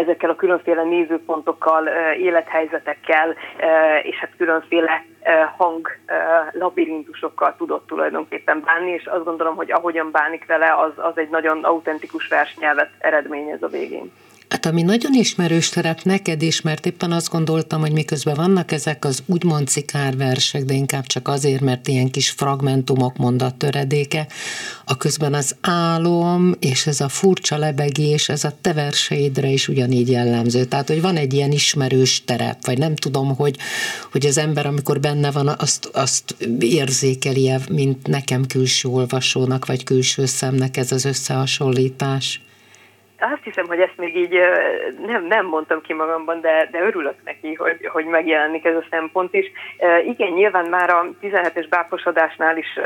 ezekkel 0.00 0.30
a 0.30 0.36
különféle 0.36 0.82
nézőpontokkal, 0.82 1.86
élethelyzetekkel, 2.18 3.34
és 4.02 4.16
hát 4.16 4.30
különféle 4.36 5.04
hang 5.56 5.88
labirintusokkal 6.52 7.54
tudott 7.56 7.86
tulajdonképpen 7.86 8.62
bánni, 8.64 8.90
és 8.90 9.06
azt 9.06 9.24
gondolom, 9.24 9.56
hogy 9.56 9.72
ahogyan 9.72 10.10
bánik 10.10 10.46
vele, 10.46 10.74
az, 10.74 10.92
az 10.96 11.18
egy 11.18 11.28
nagyon 11.28 11.64
autentikus 11.64 12.28
versnyelvet 12.28 12.90
eredményez 12.98 13.62
a 13.62 13.68
végén. 13.68 14.12
Hát 14.50 14.66
ami 14.66 14.82
nagyon 14.82 15.14
ismerős 15.14 15.68
terep 15.68 16.02
neked 16.02 16.42
is, 16.42 16.60
mert 16.60 16.86
éppen 16.86 17.12
azt 17.12 17.28
gondoltam, 17.28 17.80
hogy 17.80 17.92
miközben 17.92 18.34
vannak 18.34 18.72
ezek 18.72 19.04
az 19.04 19.22
úgymond 19.26 19.68
cikárversek, 19.68 20.64
de 20.64 20.74
inkább 20.74 21.06
csak 21.06 21.28
azért, 21.28 21.60
mert 21.60 21.88
ilyen 21.88 22.10
kis 22.10 22.30
fragmentumok, 22.30 23.16
mondattöredéke, 23.16 24.26
a 24.84 24.96
közben 24.96 25.34
az 25.34 25.56
álom 25.60 26.54
és 26.58 26.86
ez 26.86 27.00
a 27.00 27.08
furcsa 27.08 27.56
lebegés, 27.56 28.28
ez 28.28 28.44
a 28.44 28.52
te 28.60 28.72
verseidre 28.72 29.48
is 29.48 29.68
ugyanígy 29.68 30.10
jellemző. 30.10 30.64
Tehát, 30.64 30.88
hogy 30.88 31.00
van 31.00 31.16
egy 31.16 31.32
ilyen 31.32 31.52
ismerős 31.52 32.24
terep, 32.24 32.66
vagy 32.66 32.78
nem 32.78 32.96
tudom, 32.96 33.36
hogy, 33.36 33.56
hogy 34.12 34.26
az 34.26 34.38
ember, 34.38 34.66
amikor 34.66 35.00
benne 35.00 35.30
van, 35.30 35.48
azt, 35.58 35.90
azt 35.92 36.36
érzékeli 36.58 37.52
mint 37.68 38.06
nekem 38.06 38.46
külső 38.46 38.88
olvasónak, 38.88 39.66
vagy 39.66 39.84
külső 39.84 40.26
szemnek 40.26 40.76
ez 40.76 40.92
az 40.92 41.04
összehasonlítás 41.04 42.40
azt 43.20 43.44
hiszem, 43.44 43.66
hogy 43.66 43.80
ezt 43.80 43.96
még 43.96 44.16
így 44.16 44.38
nem, 45.06 45.24
nem 45.24 45.46
mondtam 45.46 45.80
ki 45.80 45.92
magamban, 45.92 46.40
de, 46.40 46.68
de 46.70 46.80
örülök 46.82 47.14
neki, 47.24 47.54
hogy, 47.54 47.86
hogy 47.92 48.04
megjelenik 48.04 48.64
ez 48.64 48.76
a 48.76 48.84
szempont 48.90 49.34
is. 49.34 49.52
Igen, 50.06 50.32
nyilván 50.32 50.66
már 50.66 50.90
a 50.90 51.06
17-es 51.22 51.66
báposodásnál 51.68 52.56
is 52.56 52.78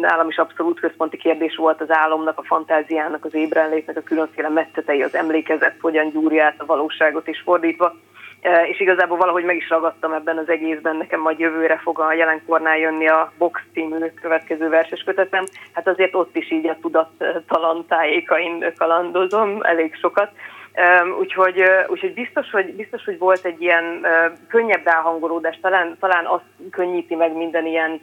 nálam 0.00 0.28
is 0.28 0.36
abszolút 0.36 0.80
központi 0.80 1.16
kérdés 1.16 1.56
volt 1.56 1.80
az 1.80 1.90
álomnak, 1.90 2.38
a 2.38 2.44
fantáziának, 2.44 3.24
az 3.24 3.34
ébrenlétnek 3.34 3.96
a 3.96 4.02
különféle 4.02 4.48
metszetei, 4.48 5.02
az 5.02 5.14
emlékezet, 5.14 5.76
hogyan 5.80 6.10
gyúrja 6.10 6.44
át 6.44 6.60
a 6.60 6.66
valóságot 6.66 7.28
is 7.28 7.40
fordítva 7.40 7.94
és 8.70 8.80
igazából 8.80 9.16
valahogy 9.16 9.44
meg 9.44 9.56
is 9.56 9.68
ragadtam 9.68 10.12
ebben 10.12 10.38
az 10.38 10.48
egészben, 10.48 10.96
nekem 10.96 11.20
majd 11.20 11.38
jövőre 11.38 11.76
fog 11.76 11.98
a 11.98 12.12
jelenkornál 12.12 12.78
jönni 12.78 13.08
a 13.08 13.32
Box 13.38 13.60
című 13.72 13.96
következő 14.20 14.68
verses 14.68 15.02
kötetem, 15.02 15.44
hát 15.72 15.88
azért 15.88 16.14
ott 16.14 16.36
is 16.36 16.50
így 16.50 16.66
a 16.66 16.76
tudattalan 16.80 17.86
tájékain 17.88 18.72
kalandozom 18.76 19.58
elég 19.62 19.94
sokat, 19.94 20.30
úgyhogy, 21.18 21.62
úgyhogy 21.86 22.14
biztos, 22.14 22.50
hogy, 22.50 22.74
biztos, 22.74 23.04
hogy 23.04 23.18
volt 23.18 23.44
egy 23.44 23.62
ilyen 23.62 24.06
könnyebb 24.48 24.86
elhangolódás, 24.86 25.58
talán, 25.62 25.96
talán 26.00 26.26
azt 26.26 26.44
könnyíti 26.70 27.14
meg 27.14 27.36
minden 27.36 27.66
ilyen 27.66 28.00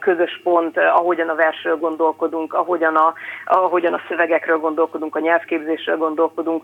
közös 0.00 0.40
pont, 0.42 0.78
ahogyan 0.78 1.28
a 1.28 1.34
versről 1.34 1.76
gondolkodunk, 1.76 2.54
ahogyan 2.54 2.96
a, 2.96 3.14
ahogyan 3.44 3.94
a 3.94 4.00
szövegekről 4.08 4.58
gondolkodunk, 4.58 5.16
a 5.16 5.20
nyelvképzésről 5.20 5.96
gondolkodunk, 5.96 6.62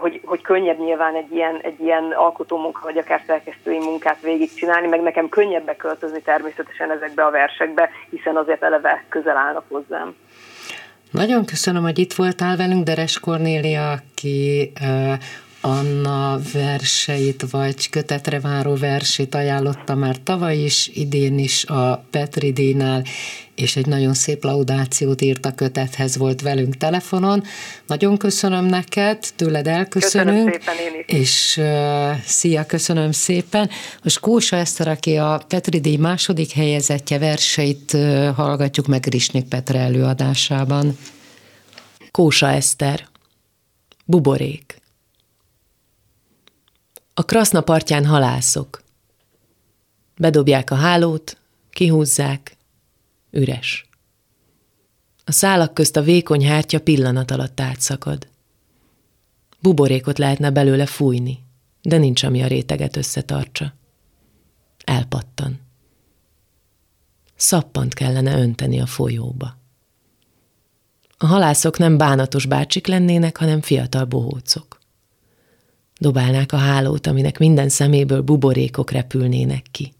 hogy, 0.00 0.20
hogy 0.24 0.42
könnyebb 0.42 0.78
nyilván 0.78 1.14
egy 1.14 1.32
ilyen, 1.32 1.58
egy 1.62 1.80
ilyen 1.80 2.10
alkotómunka, 2.10 2.80
vagy 2.82 2.98
akár 2.98 3.22
szerkesztői 3.26 3.78
munkát 3.78 4.20
végigcsinálni, 4.20 4.86
meg 4.86 5.02
nekem 5.02 5.28
könnyebb 5.28 5.64
beköltözni 5.64 6.22
természetesen 6.22 6.90
ezekbe 6.90 7.24
a 7.24 7.30
versekbe, 7.30 7.90
hiszen 8.10 8.36
azért 8.36 8.62
eleve 8.62 9.04
közel 9.08 9.36
állnak 9.36 9.64
hozzám. 9.68 10.14
Nagyon 11.10 11.44
köszönöm, 11.44 11.82
hogy 11.82 11.98
itt 11.98 12.12
voltál 12.12 12.56
velünk, 12.56 12.84
Deres 12.84 13.20
Kornélia, 13.20 13.90
aki 13.90 14.72
Anna 15.64 16.40
verseit, 16.52 17.50
vagy 17.50 17.90
kötetre 17.90 18.40
váró 18.40 18.74
versét 18.74 19.34
ajánlotta 19.34 19.94
már 19.94 20.16
tavaly 20.22 20.56
is, 20.56 20.90
idén 20.94 21.38
is 21.38 21.64
a 21.64 22.04
Petri 22.10 22.52
Díjnál, 22.52 23.04
és 23.54 23.76
egy 23.76 23.86
nagyon 23.86 24.14
szép 24.14 24.44
laudációt 24.44 25.20
írt 25.20 25.46
a 25.46 25.54
kötethez, 25.54 26.16
volt 26.16 26.40
velünk 26.40 26.76
telefonon. 26.76 27.42
Nagyon 27.86 28.16
köszönöm 28.16 28.64
neked, 28.64 29.18
tőled 29.36 29.66
elköszönünk. 29.66 30.50
Köszönöm 30.50 30.74
szépen 30.76 30.94
én 30.94 31.04
is. 31.06 31.20
És 31.20 31.56
uh, 31.56 32.24
szia, 32.24 32.66
köszönöm 32.66 33.12
szépen. 33.12 33.70
Most 34.02 34.20
Kósa 34.20 34.56
Eszter, 34.56 34.88
aki 34.88 35.16
a 35.16 35.42
Petri 35.48 35.80
Díj 35.80 35.96
második 35.96 36.52
helyezettje 36.52 37.18
verseit 37.18 37.92
uh, 37.92 38.34
hallgatjuk 38.34 38.86
meg 38.86 39.06
Risnik 39.06 39.44
Petre 39.44 39.78
előadásában. 39.78 40.98
Kósa 42.10 42.48
Eszter 42.48 43.08
Buborék 44.04 44.81
a 47.14 47.24
kraszna 47.24 47.60
partján 47.60 48.06
halászok. 48.06 48.82
Bedobják 50.16 50.70
a 50.70 50.74
hálót, 50.74 51.38
kihúzzák, 51.70 52.56
üres. 53.30 53.88
A 55.24 55.32
szálak 55.32 55.74
közt 55.74 55.96
a 55.96 56.02
vékony 56.02 56.46
hártya 56.46 56.80
pillanat 56.80 57.30
alatt 57.30 57.60
átszakad. 57.60 58.28
Buborékot 59.60 60.18
lehetne 60.18 60.50
belőle 60.50 60.86
fújni, 60.86 61.38
de 61.82 61.96
nincs, 61.96 62.22
ami 62.22 62.42
a 62.42 62.46
réteget 62.46 62.96
összetartsa. 62.96 63.74
Elpattan. 64.84 65.60
Szappant 67.36 67.94
kellene 67.94 68.38
önteni 68.38 68.80
a 68.80 68.86
folyóba. 68.86 69.56
A 71.18 71.26
halászok 71.26 71.78
nem 71.78 71.96
bánatos 71.96 72.46
bácsik 72.46 72.86
lennének, 72.86 73.36
hanem 73.36 73.60
fiatal 73.60 74.04
bohócok. 74.04 74.81
Dobálnák 76.02 76.52
a 76.52 76.56
hálót, 76.56 77.06
aminek 77.06 77.38
minden 77.38 77.68
szeméből 77.68 78.22
buborékok 78.22 78.90
repülnének 78.90 79.66
ki. 79.70 79.92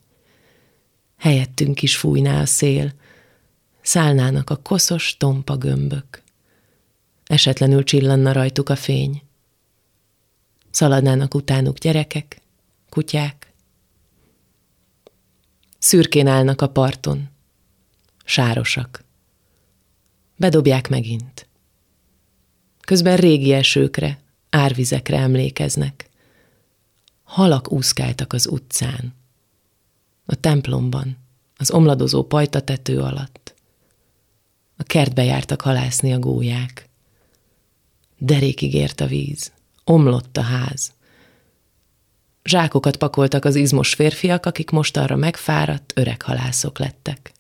Helyettünk 1.19 1.83
is 1.83 1.97
fújná 1.97 2.41
a 2.41 2.47
szél, 2.47 2.93
szállnának 3.83 4.51
a 4.51 4.57
koszos, 4.57 5.17
tompa 5.17 5.57
gömbök. 5.57 6.23
Esetlenül 7.25 7.85
csillanna 7.85 8.33
rajtuk 8.33 8.69
a 8.69 8.77
fény. 8.77 9.23
Szaladnának 10.71 11.35
utánuk 11.35 11.79
gyerekek, 11.79 12.41
kutyák. 12.88 13.53
Szürkén 15.79 16.27
állnak 16.27 16.61
a 16.61 16.69
parton, 16.69 17.29
sárosak. 18.25 19.05
Bedobják 20.37 20.88
megint. 20.88 21.49
Közben 22.81 23.17
régi 23.17 23.53
esőkre, 23.53 24.22
árvizekre 24.53 25.17
emlékeznek. 25.17 26.11
Halak 27.23 27.73
úszkáltak 27.73 28.33
az 28.33 28.47
utcán, 28.47 29.15
a 30.25 30.35
templomban, 30.35 31.17
az 31.57 31.71
omladozó 31.71 32.25
pajtatető 32.25 33.01
alatt. 33.01 33.55
A 34.77 34.83
kertbe 34.83 35.25
jártak 35.25 35.61
halászni 35.61 36.12
a 36.12 36.19
gólyák. 36.19 36.88
Derékig 38.19 38.75
ért 38.75 39.01
a 39.01 39.07
víz, 39.07 39.53
omlott 39.85 40.37
a 40.37 40.43
ház. 40.43 40.93
Zsákokat 42.45 42.97
pakoltak 42.97 43.45
az 43.45 43.55
izmos 43.55 43.95
férfiak, 43.95 44.47
akik 44.47 44.71
most 44.71 44.97
arra 44.97 45.17
megfáradt, 45.17 45.93
öreg 45.95 46.23
halászok 46.23 46.79
lettek. 46.79 47.33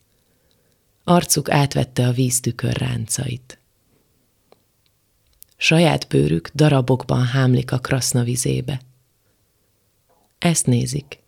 Arcuk 1.04 1.50
átvette 1.50 2.06
a 2.06 2.12
víz 2.12 2.40
tükör 2.40 2.76
ráncait. 2.76 3.61
Saját 5.62 6.08
bőrük 6.08 6.50
darabokban 6.54 7.24
hámlik 7.24 7.72
a 7.72 7.78
kraszna 7.78 8.22
vizébe. 8.22 8.80
Ezt 10.38 10.66
nézik, 10.66 11.18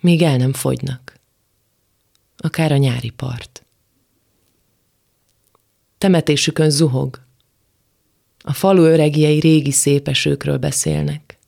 míg 0.00 0.22
el 0.22 0.36
nem 0.36 0.52
fogynak. 0.52 1.20
Akár 2.36 2.72
a 2.72 2.76
nyári 2.76 3.10
part. 3.10 3.64
Temetésükön 5.98 6.70
zuhog. 6.70 7.20
A 8.38 8.52
falu 8.52 8.82
öregjei 8.82 9.38
régi 9.38 9.72
szépesőkről 9.72 10.58
beszélnek. 10.58 11.38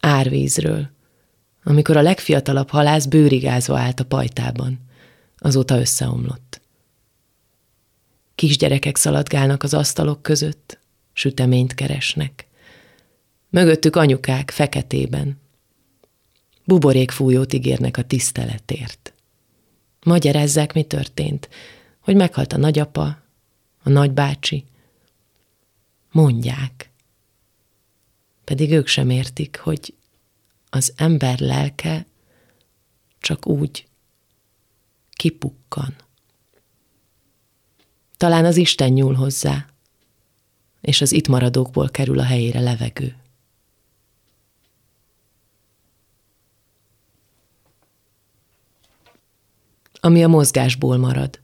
Árvízről, 0.00 0.90
amikor 1.64 1.96
a 1.96 2.02
legfiatalabb 2.02 2.70
halász 2.70 3.06
bőrigázva 3.06 3.78
állt 3.78 4.00
a 4.00 4.04
pajtában. 4.04 4.80
Azóta 5.38 5.78
összeomlott. 5.78 6.60
Kisgyerekek 8.34 8.96
szaladgálnak 8.96 9.62
az 9.62 9.74
asztalok 9.74 10.22
között, 10.22 10.84
süteményt 11.16 11.74
keresnek. 11.74 12.46
Mögöttük 13.48 13.96
anyukák 13.96 14.50
feketében. 14.50 15.40
Buborékfújót 16.64 17.52
ígérnek 17.52 17.96
a 17.96 18.02
tiszteletért. 18.02 19.12
Magyarázzák, 20.02 20.72
mi 20.72 20.82
történt, 20.82 21.48
hogy 22.00 22.16
meghalt 22.16 22.52
a 22.52 22.56
nagyapa, 22.56 23.22
a 23.82 23.88
nagybácsi. 23.88 24.64
Mondják. 26.10 26.90
Pedig 28.44 28.70
ők 28.70 28.86
sem 28.86 29.10
értik, 29.10 29.58
hogy 29.58 29.94
az 30.70 30.92
ember 30.96 31.38
lelke 31.38 32.06
csak 33.20 33.46
úgy 33.46 33.86
kipukkan. 35.10 35.96
Talán 38.16 38.44
az 38.44 38.56
Isten 38.56 38.92
nyúl 38.92 39.14
hozzá, 39.14 39.66
és 40.86 41.00
az 41.00 41.12
itt 41.12 41.28
maradókból 41.28 41.88
kerül 41.88 42.18
a 42.18 42.24
helyére 42.24 42.60
levegő. 42.60 43.16
Ami 50.00 50.24
a 50.24 50.28
mozgásból 50.28 50.96
marad. 50.96 51.40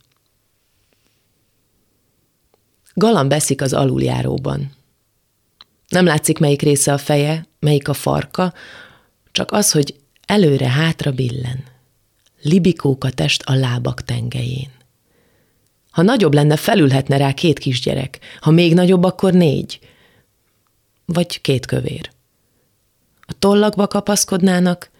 Galam 2.95 3.29
beszik 3.29 3.61
az 3.61 3.73
aluljáróban. 3.73 4.73
Nem 5.89 6.05
látszik, 6.05 6.39
melyik 6.39 6.63
része 6.63 6.93
a 6.93 6.99
feje, 6.99 7.47
melyik 7.59 7.89
a 7.89 7.95
farka, 7.95 8.55
csak 9.33 9.53
az, 9.53 9.73
hogy 9.73 10.01
előre-hátra 10.27 11.13
billen. 11.13 11.65
Libikók 12.43 13.05
a 13.05 13.11
test 13.11 13.43
a 13.43 13.55
lábak 13.55 14.03
tengelyén. 14.03 14.82
Ha 15.93 16.03
nagyobb 16.03 16.35
lenne, 16.35 16.57
felülhetne 16.57 17.17
rá 17.17 17.33
két 17.33 17.59
kisgyerek. 17.59 18.19
Ha 18.41 18.51
még 18.51 18.75
nagyobb, 18.75 19.05
akkor 19.05 19.33
négy. 19.33 19.79
Vagy 21.05 21.41
két 21.41 21.67
kövér. 21.67 22.11
A 23.21 23.33
tollakba 23.39 23.87
kapaszkodnának, 23.87 24.91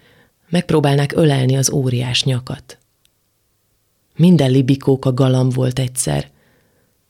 megpróbálnák 0.49 1.11
ölelni 1.11 1.57
az 1.57 1.71
óriás 1.71 2.23
nyakat. 2.23 2.77
Minden 4.15 4.51
a 4.99 5.13
galam 5.13 5.49
volt 5.49 5.79
egyszer. 5.79 6.31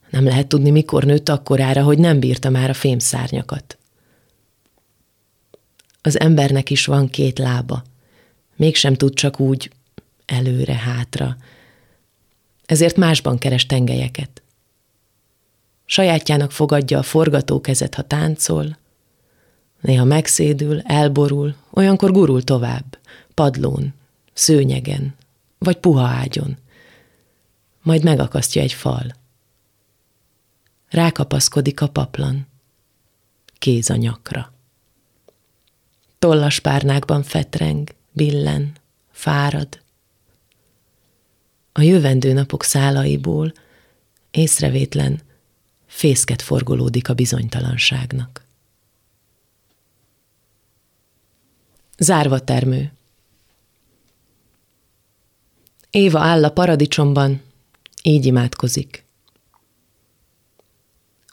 Nem 0.09 0.23
lehet 0.23 0.47
tudni, 0.47 0.71
mikor 0.71 1.03
nőtt 1.03 1.29
akkorára, 1.29 1.83
hogy 1.83 1.97
nem 1.97 2.19
bírta 2.19 2.49
már 2.49 2.69
a 2.69 2.73
fémszárnyakat. 2.73 3.77
Az 6.01 6.19
embernek 6.19 6.69
is 6.69 6.85
van 6.85 7.09
két 7.09 7.39
lába. 7.39 7.83
Mégsem 8.55 8.93
tud 8.93 9.13
csak 9.13 9.39
úgy 9.39 9.71
előre-hátra. 10.25 11.37
Ezért 12.65 12.95
másban 12.95 13.37
keres 13.37 13.65
tengelyeket. 13.65 14.41
Sajátjának 15.85 16.51
fogadja 16.51 16.97
a 16.97 17.03
forgatókezet, 17.03 17.95
ha 17.95 18.01
táncol, 18.01 18.77
néha 19.81 20.03
megszédül, 20.03 20.81
elborul, 20.81 21.55
olyankor 21.69 22.11
gurul 22.11 22.43
tovább, 22.43 22.97
padlón, 23.33 23.93
szőnyegen, 24.33 25.15
vagy 25.57 25.77
puha 25.77 26.07
ágyon. 26.07 26.57
Majd 27.81 28.03
megakasztja 28.03 28.61
egy 28.61 28.73
fal. 28.73 29.13
Rákapaszkodik 30.89 31.81
a 31.81 31.87
paplan, 31.87 32.47
kéz 33.57 33.89
a 33.89 33.95
nyakra. 33.95 34.53
Tollas 36.19 36.59
párnákban 36.59 37.23
fetreng, 37.23 37.89
billen, 38.11 38.71
fárad. 39.11 39.82
A 41.73 41.81
jövendő 41.81 42.33
napok 42.33 42.63
szálaiból 42.63 43.53
észrevétlen 44.31 45.21
fészket 45.85 46.41
forgolódik 46.41 47.09
a 47.09 47.13
bizonytalanságnak. 47.13 48.45
Zárva 51.97 52.39
termő. 52.39 52.91
Éva 55.89 56.19
áll 56.19 56.43
a 56.43 56.49
paradicsomban, 56.49 57.41
így 58.03 58.25
imádkozik. 58.25 59.05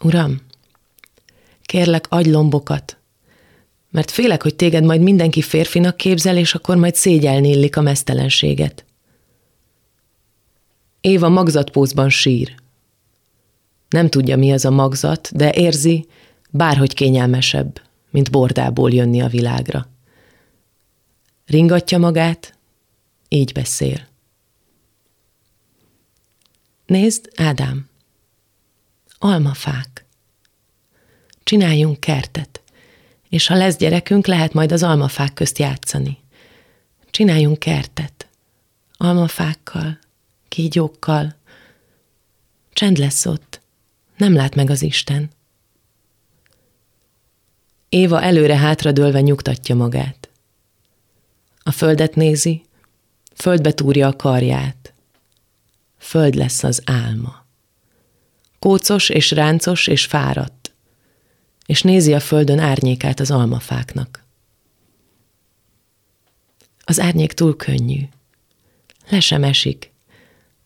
Uram, 0.03 0.41
kérlek, 1.61 2.05
adj 2.09 2.29
lombokat, 2.29 2.97
mert 3.89 4.11
félek, 4.11 4.43
hogy 4.43 4.55
téged 4.55 4.83
majd 4.83 5.01
mindenki 5.01 5.41
férfinak 5.41 5.97
képzel, 5.97 6.37
és 6.37 6.55
akkor 6.55 6.75
majd 6.75 6.95
szégyelni 6.95 7.49
illik 7.49 7.77
a 7.77 7.81
mesztelenséget. 7.81 8.85
Éva 11.01 11.29
magzatpózban 11.29 12.09
sír. 12.09 12.55
Nem 13.89 14.09
tudja, 14.09 14.37
mi 14.37 14.51
az 14.51 14.65
a 14.65 14.69
magzat, 14.69 15.29
de 15.35 15.51
érzi, 15.53 16.07
bárhogy 16.49 16.93
kényelmesebb, 16.93 17.81
mint 18.09 18.31
bordából 18.31 18.91
jönni 18.91 19.21
a 19.21 19.27
világra. 19.27 19.87
Ringatja 21.45 21.97
magát, 21.97 22.57
így 23.27 23.51
beszél. 23.51 24.07
Nézd, 26.85 27.31
Ádám, 27.35 27.89
almafák. 29.17 30.05
Csináljunk 31.43 31.99
kertet 31.99 32.61
és 33.31 33.47
ha 33.47 33.55
lesz 33.55 33.77
gyerekünk, 33.77 34.27
lehet 34.27 34.53
majd 34.53 34.71
az 34.71 34.83
almafák 34.83 35.33
közt 35.33 35.57
játszani. 35.57 36.17
Csináljunk 37.09 37.59
kertet. 37.59 38.27
Almafákkal, 38.97 39.99
kígyókkal. 40.51 41.35
Csend 42.73 42.97
lesz 42.97 43.25
ott. 43.25 43.61
Nem 44.17 44.33
lát 44.33 44.55
meg 44.55 44.69
az 44.69 44.81
Isten. 44.81 45.29
Éva 47.89 48.21
előre-hátra 48.21 48.91
dőlve 48.91 49.21
nyugtatja 49.21 49.75
magát. 49.75 50.29
A 51.63 51.71
földet 51.71 52.15
nézi, 52.15 52.63
földbe 53.35 53.71
túrja 53.71 54.07
a 54.07 54.15
karját. 54.15 54.93
Föld 55.97 56.35
lesz 56.35 56.63
az 56.63 56.81
álma. 56.85 57.45
Kócos 58.59 59.09
és 59.09 59.31
ráncos 59.31 59.87
és 59.87 60.05
fáradt 60.05 60.61
és 61.71 61.81
nézi 61.81 62.13
a 62.13 62.19
földön 62.19 62.59
árnyékát 62.59 63.19
az 63.19 63.31
almafáknak. 63.31 64.25
Az 66.83 66.99
árnyék 66.99 67.33
túl 67.33 67.55
könnyű. 67.55 68.01
Le 69.09 69.19
sem 69.19 69.43
esik. 69.43 69.90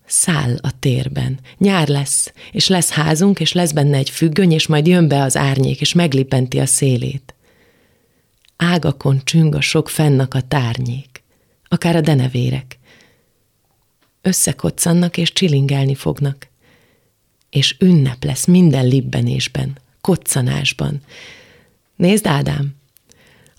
Száll 0.06 0.58
a 0.62 0.80
térben. 0.80 1.40
Nyár 1.58 1.88
lesz, 1.88 2.34
és 2.52 2.68
lesz 2.68 2.90
házunk, 2.90 3.40
és 3.40 3.54
lesz 3.54 3.72
benne 3.72 3.98
egy 3.98 4.10
függöny, 4.10 4.52
és 4.52 4.68
majd 4.68 4.88
jön 4.88 5.08
be 5.08 5.22
az 5.22 5.38
árnyék, 5.38 5.82
és 5.82 5.94
meglipenti 5.94 6.60
a 6.60 6.66
szélét. 6.66 7.36
Ágakon 8.56 9.22
csüng 9.24 9.56
a 9.56 9.62
sok 9.62 9.90
fennak 9.90 10.34
a 10.34 10.42
tárnyék, 10.42 11.24
akár 11.68 11.96
a 11.96 12.02
denevérek. 12.02 12.80
Összekoccannak 14.22 15.18
és 15.18 15.34
csilingelni 15.34 15.96
fognak, 15.96 16.48
és 17.50 17.76
ünnep 17.80 18.24
lesz 18.24 18.46
minden 18.46 18.88
libbenésben 18.88 19.78
koccanásban. 20.02 21.02
Nézd, 21.96 22.28
Ádám, 22.28 22.76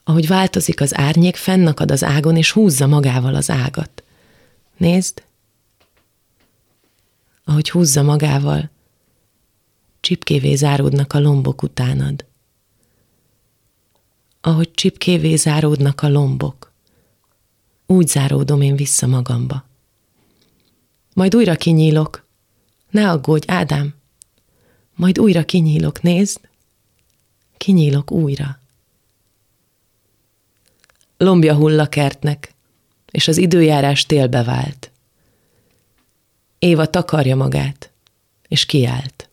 ahogy 0.05 0.27
változik 0.27 0.81
az 0.81 0.97
árnyék, 0.97 1.37
fennakad 1.37 1.91
az 1.91 2.05
ágon, 2.05 2.37
és 2.37 2.51
húzza 2.51 2.87
magával 2.87 3.35
az 3.35 3.51
ágat. 3.51 4.03
Nézd, 4.77 5.23
ahogy 7.49 7.71
húzza 7.71 8.03
magával, 8.03 8.71
csipkévé 10.01 10.55
záródnak 10.55 11.13
a 11.13 11.21
lombok 11.21 11.63
utánad. 11.63 12.25
Ahogy 14.41 14.71
csipkévé 14.71 15.37
záródnak 15.37 16.03
a 16.03 16.09
lombok, 16.09 16.73
úgy 17.87 18.09
záródom 18.09 18.61
én 18.61 18.77
vissza 18.77 19.07
magamba. 19.07 19.65
Majd 21.15 21.35
újra 21.35 21.55
kinyílok. 21.55 22.27
Ne 22.91 23.11
aggódj, 23.11 23.47
Ádám, 23.49 23.95
majd 24.95 25.19
újra 25.19 25.45
kinyílok, 25.45 26.03
nézd, 26.03 26.41
kinyílok 27.57 28.11
újra. 28.11 28.59
Lombja 31.17 31.55
hull 31.55 31.81
a 31.81 31.89
kertnek, 31.89 32.55
és 33.11 33.29
az 33.29 33.37
időjárás 33.37 34.07
télbe 34.07 34.43
vált. 34.43 34.86
Éva 36.59 36.87
takarja 36.87 37.37
magát, 37.37 37.90
és 38.49 38.66
kiállt. 38.66 39.29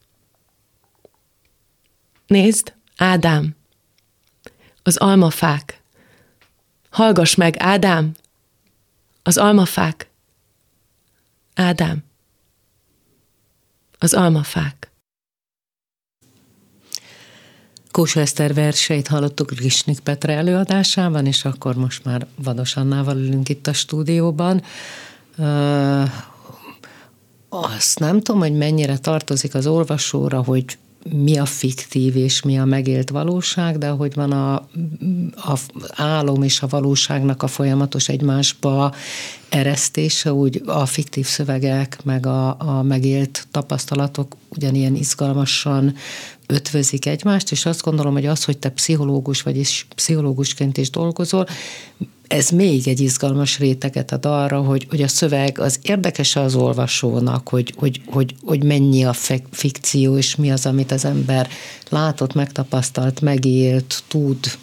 Nézd, 2.27 2.73
Ádám, 2.97 3.55
az 4.83 4.97
almafák. 4.97 5.81
Hallgass 6.89 7.35
meg, 7.35 7.55
Ádám, 7.57 8.11
az 9.23 9.37
almafák. 9.37 10.09
Ádám, 11.53 12.03
az 13.97 14.13
almafák. 14.13 14.91
Kósa 17.91 18.19
Eszter 18.19 18.53
verseit 18.53 19.07
hallottuk 19.07 19.51
Risnik 19.51 19.99
Petre 19.99 20.33
előadásában, 20.33 21.25
és 21.25 21.45
akkor 21.45 21.75
most 21.75 22.05
már 22.05 22.27
Vados 22.35 22.75
Annával 22.75 23.17
ülünk 23.17 23.49
itt 23.49 23.67
a 23.67 23.73
stúdióban. 23.73 24.63
Azt 27.61 27.99
nem 27.99 28.21
tudom, 28.21 28.41
hogy 28.41 28.53
mennyire 28.53 28.97
tartozik 28.97 29.55
az 29.55 29.67
olvasóra, 29.67 30.43
hogy 30.43 30.65
mi 31.09 31.37
a 31.37 31.45
fiktív 31.45 32.15
és 32.15 32.41
mi 32.41 32.59
a 32.59 32.65
megélt 32.65 33.09
valóság, 33.09 33.77
de 33.77 33.89
hogy 33.89 34.13
van 34.13 34.31
a, 34.31 34.55
a 35.35 35.59
álom 35.95 36.43
és 36.43 36.61
a 36.61 36.67
valóságnak 36.67 37.43
a 37.43 37.47
folyamatos 37.47 38.09
egymásba 38.09 38.93
eresztése, 39.49 40.33
úgy 40.33 40.61
a 40.65 40.85
fiktív 40.85 41.25
szövegek, 41.25 41.97
meg 42.03 42.25
a, 42.25 42.55
a 42.59 42.81
megélt 42.81 43.47
tapasztalatok 43.51 44.35
ugyanilyen 44.49 44.95
izgalmasan 44.95 45.95
ötvözik 46.53 47.05
egymást, 47.05 47.51
és 47.51 47.65
azt 47.65 47.81
gondolom, 47.81 48.13
hogy 48.13 48.25
az, 48.25 48.43
hogy 48.43 48.57
te 48.57 48.69
pszichológus 48.69 49.41
vagy, 49.41 49.57
és 49.57 49.85
pszichológusként 49.95 50.77
is 50.77 50.89
dolgozol, 50.89 51.47
ez 52.27 52.49
még 52.49 52.87
egy 52.87 52.99
izgalmas 52.99 53.59
réteget 53.59 54.11
ad 54.11 54.25
arra, 54.25 54.61
hogy, 54.61 54.87
hogy 54.89 55.01
a 55.01 55.07
szöveg 55.07 55.59
az 55.59 55.79
érdekes 55.81 56.35
az 56.35 56.55
olvasónak, 56.55 57.49
hogy, 57.49 57.73
hogy, 57.77 58.01
hogy, 58.05 58.35
hogy 58.41 58.63
mennyi 58.63 59.03
a 59.03 59.13
fikció, 59.51 60.17
és 60.17 60.35
mi 60.35 60.51
az, 60.51 60.65
amit 60.65 60.91
az 60.91 61.05
ember 61.05 61.49
látott, 61.89 62.33
megtapasztalt, 62.33 63.21
megélt, 63.21 64.03
tud, 64.07 64.57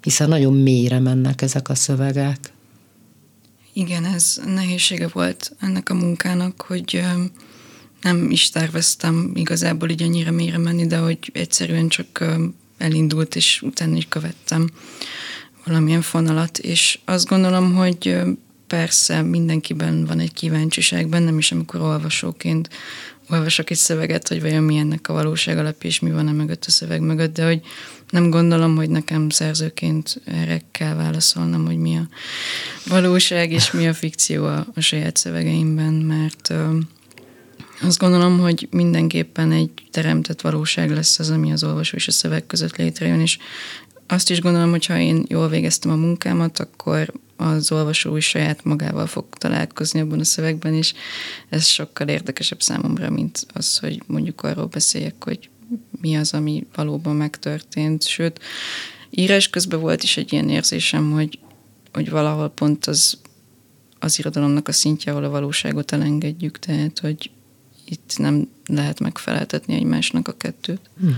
hiszen 0.00 0.28
nagyon 0.28 0.54
mélyre 0.54 0.98
mennek 0.98 1.42
ezek 1.42 1.68
a 1.68 1.74
szövegek. 1.74 2.52
Igen, 3.72 4.04
ez 4.04 4.40
nehézsége 4.44 5.08
volt 5.12 5.52
ennek 5.60 5.90
a 5.90 5.94
munkának, 5.94 6.60
hogy 6.60 7.02
nem 8.00 8.30
is 8.30 8.50
terveztem 8.50 9.32
igazából 9.34 9.90
így 9.90 10.02
annyira 10.02 10.30
mélyre 10.30 10.58
menni, 10.58 10.86
de 10.86 10.96
hogy 10.98 11.18
egyszerűen 11.32 11.88
csak 11.88 12.24
elindult, 12.78 13.36
és 13.36 13.62
utána 13.62 13.96
is 13.96 14.06
követtem 14.08 14.70
valamilyen 15.64 16.02
fonalat, 16.02 16.58
és 16.58 16.98
azt 17.04 17.28
gondolom, 17.28 17.74
hogy 17.74 18.16
persze 18.66 19.22
mindenkiben 19.22 20.04
van 20.04 20.20
egy 20.20 20.32
kíváncsiság, 20.32 21.08
bennem 21.08 21.38
is, 21.38 21.52
amikor 21.52 21.80
olvasóként 21.80 22.68
olvasok 23.30 23.70
egy 23.70 23.76
szöveget, 23.76 24.28
hogy 24.28 24.40
vajon 24.40 24.62
mi 24.62 24.76
ennek 24.76 25.08
a 25.08 25.12
valóság 25.12 25.58
alapja, 25.58 25.90
és 25.90 26.00
mi 26.00 26.10
van 26.10 26.28
e 26.28 26.32
mögött 26.32 26.64
a 26.64 26.70
szöveg 26.70 27.00
mögött, 27.00 27.34
de 27.34 27.46
hogy 27.46 27.60
nem 28.10 28.30
gondolom, 28.30 28.76
hogy 28.76 28.90
nekem 28.90 29.28
szerzőként 29.28 30.20
erre 30.24 30.60
kell 30.70 30.94
válaszolnom, 30.94 31.66
hogy 31.66 31.76
mi 31.76 31.96
a 31.96 32.08
valóság 32.86 33.52
és 33.52 33.70
mi 33.70 33.88
a 33.88 33.94
fikció 33.94 34.44
a, 34.44 34.66
a 34.74 34.80
saját 34.80 35.16
szövegeimben, 35.16 35.92
mert 35.92 36.52
azt 37.82 37.98
gondolom, 37.98 38.38
hogy 38.38 38.68
mindenképpen 38.70 39.52
egy 39.52 39.70
teremtett 39.90 40.40
valóság 40.40 40.90
lesz 40.90 41.18
az, 41.18 41.30
ami 41.30 41.52
az 41.52 41.64
olvasó 41.64 41.96
és 41.96 42.08
a 42.08 42.10
szöveg 42.10 42.46
között 42.46 42.76
létrejön, 42.76 43.20
és 43.20 43.38
azt 44.06 44.30
is 44.30 44.40
gondolom, 44.40 44.70
hogy 44.70 44.86
ha 44.86 44.98
én 44.98 45.24
jól 45.28 45.48
végeztem 45.48 45.90
a 45.90 45.96
munkámat, 45.96 46.58
akkor 46.58 47.12
az 47.36 47.72
olvasó 47.72 48.16
is 48.16 48.28
saját 48.28 48.64
magával 48.64 49.06
fog 49.06 49.24
találkozni 49.30 50.00
abban 50.00 50.20
a 50.20 50.24
szövegben, 50.24 50.74
és 50.74 50.94
ez 51.48 51.66
sokkal 51.66 52.08
érdekesebb 52.08 52.62
számomra, 52.62 53.10
mint 53.10 53.46
az, 53.52 53.78
hogy 53.78 54.02
mondjuk 54.06 54.42
arról 54.42 54.66
beszéljek, 54.66 55.24
hogy 55.24 55.48
mi 56.00 56.16
az, 56.16 56.34
ami 56.34 56.66
valóban 56.74 57.16
megtörtént. 57.16 58.06
Sőt, 58.06 58.40
írás 59.10 59.50
közben 59.50 59.80
volt 59.80 60.02
is 60.02 60.16
egy 60.16 60.32
ilyen 60.32 60.48
érzésem, 60.48 61.10
hogy, 61.10 61.38
hogy 61.92 62.10
valahol 62.10 62.48
pont 62.48 62.86
az, 62.86 63.18
az 63.98 64.18
irodalomnak 64.18 64.68
a 64.68 64.72
szintje, 64.72 65.12
ahol 65.12 65.24
a 65.24 65.30
valóságot 65.30 65.92
elengedjük, 65.92 66.58
tehát, 66.58 66.98
hogy 66.98 67.30
itt 67.88 68.14
nem 68.16 68.48
lehet 68.66 69.00
megfeleltetni 69.00 69.74
egymásnak 69.74 70.28
a 70.28 70.32
kettőt. 70.36 70.80
Uh-huh. 71.00 71.14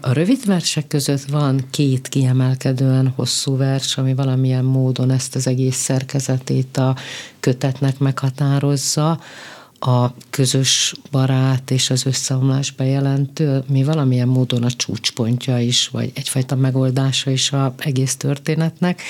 A 0.00 0.12
rövid 0.12 0.46
versek 0.46 0.86
között 0.86 1.24
van 1.24 1.66
két 1.70 2.08
kiemelkedően 2.08 3.08
hosszú 3.08 3.56
vers, 3.56 3.96
ami 3.98 4.14
valamilyen 4.14 4.64
módon 4.64 5.10
ezt 5.10 5.34
az 5.34 5.46
egész 5.46 5.76
szerkezetét 5.76 6.76
a 6.76 6.96
kötetnek 7.40 7.98
meghatározza. 7.98 9.20
A 9.80 10.08
közös 10.30 10.94
barát 11.10 11.70
és 11.70 11.90
az 11.90 12.06
összeomlás 12.06 12.70
bejelentő, 12.70 13.62
mi 13.68 13.84
valamilyen 13.84 14.28
módon 14.28 14.62
a 14.62 14.70
csúcspontja 14.70 15.58
is, 15.58 15.88
vagy 15.88 16.12
egyfajta 16.14 16.56
megoldása 16.56 17.30
is 17.30 17.52
a 17.52 17.74
egész 17.78 18.16
történetnek 18.16 19.02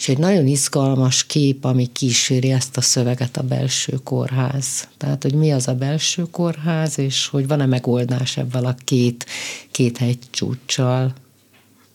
és 0.00 0.08
egy 0.08 0.18
nagyon 0.18 0.46
izgalmas 0.46 1.24
kép, 1.24 1.64
ami 1.64 1.92
kíséri 1.92 2.50
ezt 2.50 2.76
a 2.76 2.80
szöveget 2.80 3.36
a 3.36 3.42
belső 3.42 3.98
kórház. 4.04 4.88
Tehát, 4.96 5.22
hogy 5.22 5.34
mi 5.34 5.52
az 5.52 5.68
a 5.68 5.74
belső 5.74 6.26
kórház, 6.30 6.98
és 6.98 7.26
hogy 7.26 7.46
van-e 7.46 7.66
megoldás 7.66 8.36
ebből 8.36 8.66
a 8.66 8.74
két, 8.84 9.26
két 9.70 9.96
hegy 9.96 10.18
csúccsal. 10.30 11.12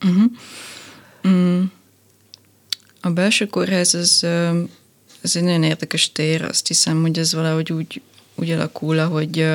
Uh-huh. 0.04 0.32
Mm. 1.28 1.64
A 3.02 3.10
belső 3.10 3.46
kórház 3.46 3.94
az, 3.94 4.26
az 5.22 5.36
egy 5.36 5.44
nagyon 5.44 5.64
érdekes 5.64 6.12
tér, 6.12 6.42
azt 6.42 6.68
hiszem, 6.68 7.02
hogy 7.02 7.20
ez 7.20 7.34
valahogy 7.34 7.72
úgy, 7.72 8.02
úgy 8.36 8.50
alakul, 8.50 8.98
hogy 8.98 9.48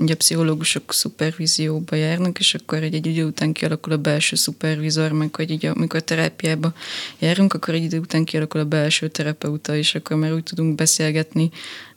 ugye 0.00 0.12
a 0.12 0.16
pszichológusok 0.16 0.92
szupervízióba 0.92 1.96
járnak, 1.96 2.38
és 2.38 2.54
akkor 2.54 2.82
egy, 2.82 2.94
egy 2.94 3.06
idő 3.06 3.24
után 3.24 3.52
kialakul 3.52 3.92
a 3.92 3.96
belső 3.96 4.36
szupervizor, 4.36 5.12
meg 5.12 5.34
hogy 5.34 5.50
így 5.50 5.66
amikor 5.66 6.00
terápiába 6.00 6.72
járunk, 7.18 7.54
akkor 7.54 7.74
egy 7.74 7.82
idő 7.82 7.98
után 7.98 8.24
kialakul 8.24 8.60
a 8.60 8.64
belső 8.64 9.08
terapeuta, 9.08 9.76
és 9.76 9.94
akkor 9.94 10.16
már 10.16 10.32
úgy 10.32 10.42
tudunk 10.42 10.74
beszélgetni 10.74 11.50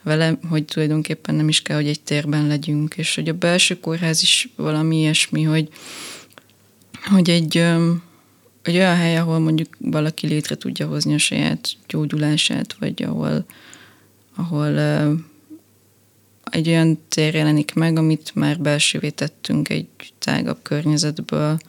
vele, 0.03 0.37
hogy 0.49 0.65
tulajdonképpen 0.65 1.35
nem 1.35 1.47
is 1.47 1.61
kell, 1.61 1.75
hogy 1.75 1.87
egy 1.87 2.01
térben 2.01 2.47
legyünk, 2.47 2.93
és 2.97 3.15
hogy 3.15 3.29
a 3.29 3.33
belső 3.33 3.79
kórház 3.79 4.21
is 4.21 4.49
valami 4.55 4.97
ilyesmi, 4.97 5.43
hogy, 5.43 5.69
hogy 7.11 7.29
egy, 7.29 7.57
egy 8.61 8.75
olyan 8.75 8.95
hely, 8.95 9.17
ahol 9.17 9.39
mondjuk 9.39 9.69
valaki 9.77 10.27
létre 10.27 10.55
tudja 10.55 10.87
hozni 10.87 11.13
a 11.13 11.17
saját 11.17 11.69
gyógyulását, 11.87 12.75
vagy 12.79 13.03
ahol, 13.03 13.45
ahol 14.35 14.77
egy 16.51 16.67
olyan 16.67 16.99
tér 17.07 17.33
jelenik 17.33 17.73
meg, 17.73 17.97
amit 17.97 18.31
már 18.35 18.59
belsővé 18.59 19.09
tettünk 19.09 19.69
egy 19.69 19.87
tágabb 20.19 20.57
környezetből. 20.61 21.59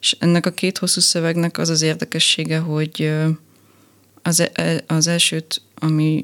És 0.00 0.16
ennek 0.18 0.46
a 0.46 0.50
két 0.50 0.78
hosszú 0.78 1.00
szövegnek 1.00 1.58
az 1.58 1.68
az 1.68 1.82
érdekessége, 1.82 2.58
hogy 2.58 3.12
az, 4.22 4.48
e, 4.52 4.84
az 4.86 5.06
elsőt, 5.06 5.62
ami 5.74 6.22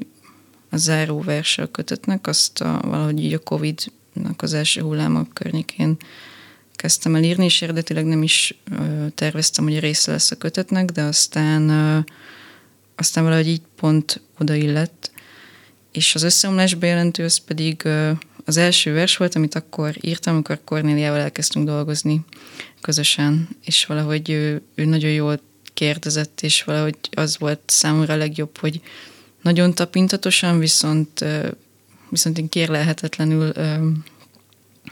a 0.69 0.77
záró 0.77 1.21
verse 1.21 1.61
a 1.61 1.71
kötetnek, 1.71 2.27
azt 2.27 2.61
a, 2.61 2.79
valahogy 2.83 3.23
így 3.23 3.33
a 3.33 3.39
Covid-nak 3.39 4.41
az 4.41 4.53
első 4.53 4.81
hulláma 4.81 5.27
környékén 5.33 5.97
kezdtem 6.79 7.15
el 7.15 7.23
írni, 7.23 7.45
és 7.45 7.61
eredetileg 7.61 8.05
nem 8.05 8.23
is 8.23 8.59
terveztem, 9.15 9.63
hogy 9.63 9.79
része 9.79 10.11
lesz 10.11 10.31
a 10.31 10.35
kötetnek, 10.35 10.91
de 10.91 11.01
aztán, 11.01 11.69
aztán 12.95 13.23
valahogy 13.23 13.47
így 13.47 13.61
pont 13.75 14.21
odaillett, 14.37 15.11
és 15.91 16.15
az 16.15 16.23
összeomlás 16.23 16.73
bejelentő 16.73 17.23
az 17.23 17.37
pedig 17.37 17.87
az 18.45 18.57
első 18.57 18.93
vers 18.93 19.17
volt, 19.17 19.35
amit 19.35 19.55
akkor 19.55 19.95
írtam, 20.01 20.33
amikor 20.33 20.59
Kornéliával 20.63 21.19
elkezdtünk 21.19 21.65
dolgozni 21.65 22.25
közösen, 22.81 23.47
és 23.65 23.85
valahogy 23.85 24.29
ő, 24.29 24.61
ő 24.75 24.85
nagyon 24.85 25.11
jól 25.11 25.39
kérdezett, 25.73 26.41
és 26.41 26.63
valahogy 26.63 26.95
az 27.11 27.37
volt 27.37 27.59
számomra 27.65 28.13
a 28.13 28.17
legjobb, 28.17 28.57
hogy 28.57 28.81
nagyon 29.41 29.73
tapintatosan, 29.73 30.59
viszont, 30.59 31.25
viszont 32.09 32.37
én 32.37 32.49
kérlelhetetlenül 32.49 33.53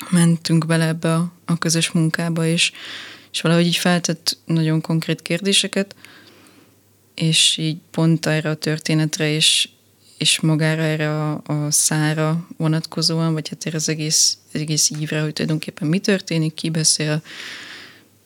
mentünk 0.10 0.66
bele 0.66 0.88
ebbe 0.88 1.14
a, 1.14 1.34
a 1.46 1.58
közös 1.58 1.92
munkába, 1.92 2.46
és, 2.46 2.72
és 3.32 3.42
valahogy 3.42 3.66
így 3.66 3.76
feltett 3.76 4.38
nagyon 4.46 4.82
konkrét 4.82 5.22
kérdéseket, 5.22 5.96
és 7.16 7.58
így 7.58 7.78
pont 7.92 8.26
erre 8.26 8.50
a 8.50 8.56
történetre, 8.56 9.32
és, 9.32 9.70
és 10.18 10.40
magára 10.40 10.82
erre 10.82 11.10
a, 11.10 11.42
a 11.46 11.72
szára 11.72 12.48
vonatkozóan, 12.58 13.34
vagy 13.34 13.50
hát 13.50 13.66
erre 13.66 13.76
az 13.76 13.90
egész, 13.90 14.38
egész 14.52 14.90
ívre, 15.00 15.22
hogy 15.22 15.34
tulajdonképpen 15.34 15.88
mi 15.88 16.00
történik, 16.00 16.54
ki 16.54 16.70
beszél, 16.70 17.22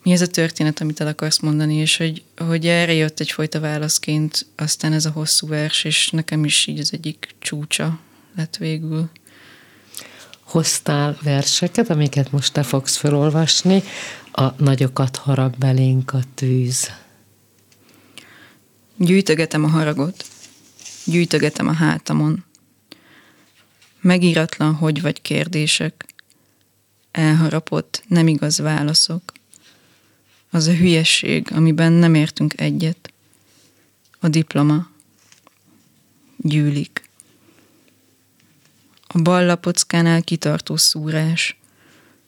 mi 0.03 0.11
ez 0.11 0.21
a 0.21 0.27
történet, 0.27 0.81
amit 0.81 1.01
el 1.01 1.07
akarsz 1.07 1.39
mondani, 1.39 1.75
és 1.75 1.97
hogy, 1.97 2.23
hogy 2.37 2.67
erre 2.67 2.93
jött 2.93 3.19
egyfajta 3.19 3.59
válaszként 3.59 4.45
aztán 4.55 4.93
ez 4.93 5.05
a 5.05 5.11
hosszú 5.11 5.47
vers, 5.47 5.83
és 5.83 6.09
nekem 6.09 6.45
is 6.45 6.67
így 6.67 6.79
az 6.79 6.89
egyik 6.93 7.35
csúcsa 7.39 7.99
lett 8.35 8.57
végül. 8.57 9.09
Hoztál 10.43 11.17
verseket, 11.23 11.89
amiket 11.89 12.31
most 12.31 12.53
te 12.53 12.63
fogsz 12.63 12.95
felolvasni, 12.95 13.83
a 14.31 14.47
nagyokat 14.57 15.15
harag 15.15 15.57
belénk 15.57 16.13
a 16.13 16.19
tűz. 16.35 16.91
Gyűjtögetem 18.97 19.63
a 19.63 19.67
haragot, 19.67 20.25
gyűjtögetem 21.05 21.67
a 21.67 21.73
hátamon. 21.73 22.43
Megíratlan 24.01 24.73
hogy 24.73 25.01
vagy 25.01 25.21
kérdések, 25.21 26.05
elharapott, 27.11 28.03
nem 28.07 28.27
igaz 28.27 28.57
válaszok. 28.57 29.31
Az 30.49 30.67
a 30.67 30.73
hülyesség, 30.73 31.51
amiben 31.51 31.91
nem 31.91 32.13
értünk 32.13 32.59
egyet. 32.59 33.13
A 34.19 34.27
diploma. 34.27 34.89
Gyűlik. 36.37 37.09
A 39.07 39.21
bal 39.21 39.45
lapockánál 39.45 40.21
kitartó 40.21 40.75
szúrás. 40.75 41.59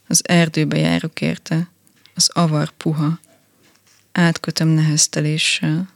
Az 0.07 0.21
erdőbe 0.27 0.77
járok 0.77 1.21
érte. 1.21 1.69
Az 2.13 2.29
avar 2.33 2.71
puha. 2.71 3.19
Átkötöm 4.11 4.67
nehezteléssel. 4.67 5.89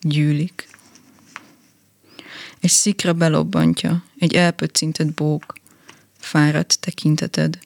Gyűlik. 0.00 0.68
Egy 2.64 2.70
szikra 2.70 3.12
belobbantja, 3.12 4.04
egy 4.18 4.34
elpöccintett 4.34 5.12
bók, 5.14 5.54
fáradt 6.18 6.80
tekinteted. 6.80 7.58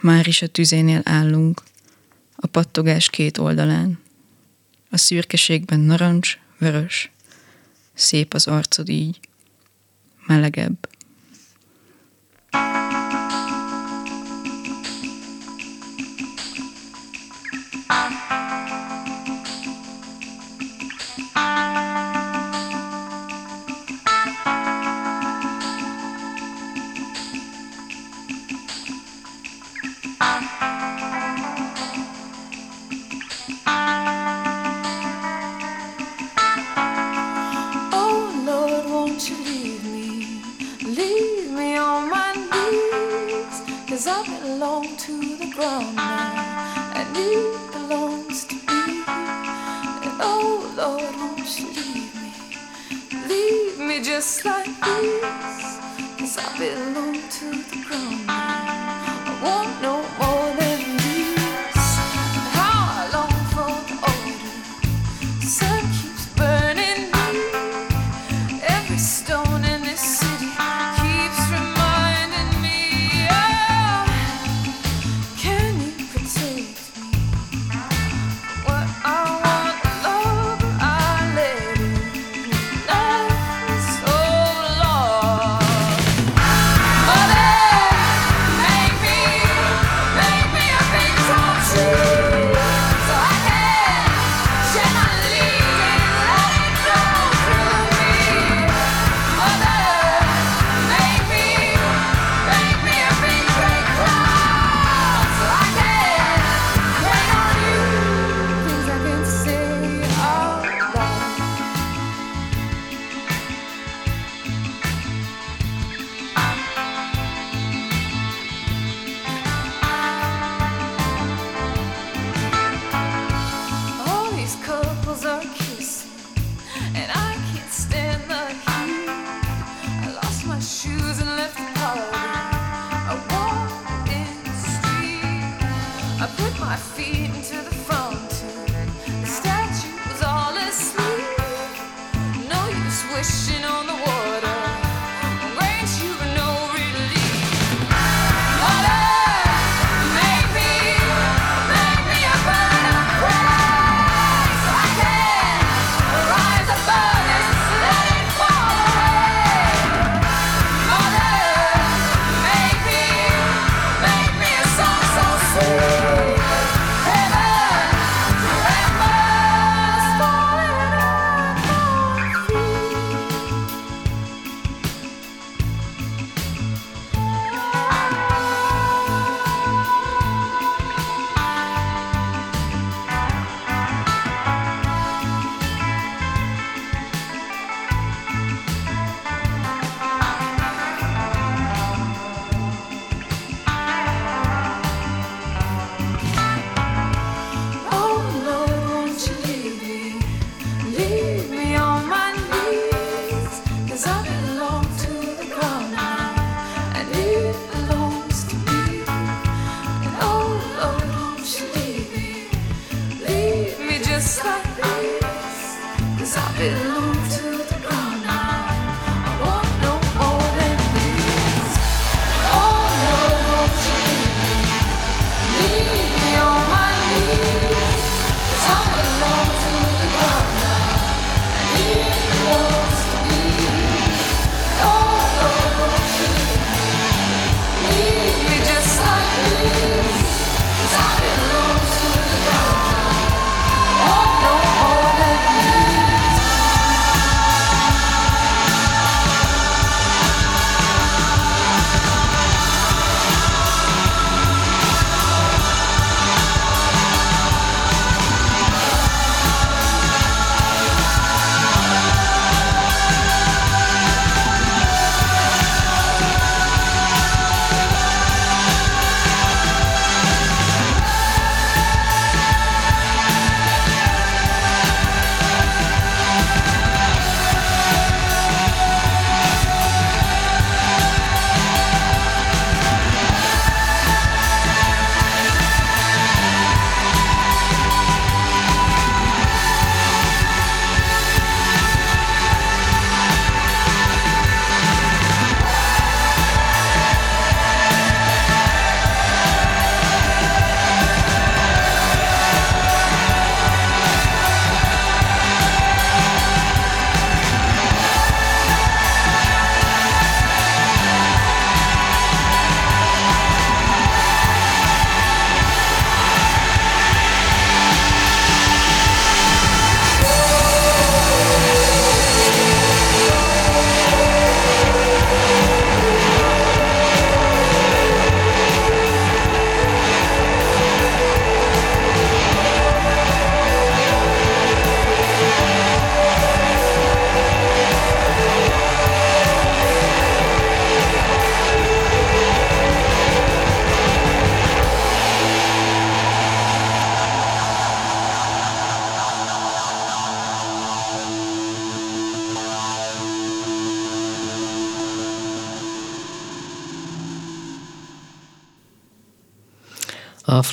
Már 0.00 0.26
is 0.26 0.42
a 0.42 0.46
tüzénél 0.46 1.00
állunk, 1.04 1.62
a 2.36 2.46
pattogás 2.46 3.10
két 3.10 3.38
oldalán. 3.38 3.98
A 4.90 4.96
szürkeségben 4.96 5.80
narancs, 5.80 6.38
vörös, 6.58 7.10
szép 7.94 8.34
az 8.34 8.46
arcod 8.46 8.88
így, 8.88 9.20
melegebb. 10.26 10.88
A 12.50 12.85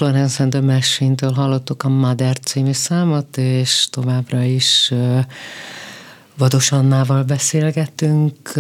Florence 0.04 0.44
and 0.44 0.52
the 0.52 0.62
Machine-től 0.62 1.32
hallottuk 1.32 1.84
a 1.84 1.90
Mother 1.90 2.40
című 2.40 2.72
számot, 2.72 3.38
és 3.38 3.88
továbbra 3.90 4.42
is 4.42 4.94
Vados 6.38 6.72
Annával 6.72 7.24
beszélgettünk. 7.24 8.52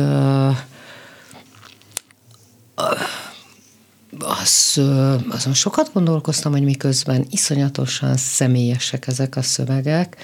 Az, 4.20 4.82
azon 5.30 5.54
sokat 5.54 5.90
gondolkoztam, 5.94 6.52
hogy 6.52 6.64
miközben 6.64 7.26
iszonyatosan 7.30 8.18
személyesek 8.18 9.08
ezek 9.08 9.36
a 9.36 9.42
szövegek, 9.42 10.18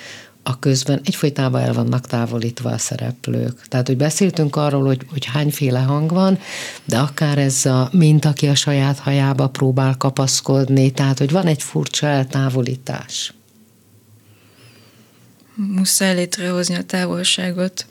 a 0.43 0.59
közben 0.59 1.01
egyfolytában 1.03 1.61
el 1.61 1.73
vannak 1.73 2.07
távolítva 2.07 2.69
a 2.69 2.77
szereplők. 2.77 3.67
Tehát, 3.67 3.87
hogy 3.87 3.97
beszéltünk 3.97 4.55
arról, 4.55 4.85
hogy, 4.85 5.05
hogy 5.11 5.25
hányféle 5.25 5.79
hang 5.79 6.11
van, 6.11 6.39
de 6.85 6.97
akár 6.99 7.37
ez 7.37 7.65
a, 7.65 7.89
mint 7.91 8.25
aki 8.25 8.47
a 8.47 8.55
saját 8.55 8.99
hajába 8.99 9.49
próbál 9.49 9.97
kapaszkodni, 9.97 10.91
tehát, 10.91 11.17
hogy 11.17 11.31
van 11.31 11.45
egy 11.45 11.63
furcsa 11.63 12.07
eltávolítás. 12.07 13.33
Muszáj 15.55 16.15
létrehozni 16.15 16.75
a 16.75 16.83
távolságot 16.83 17.85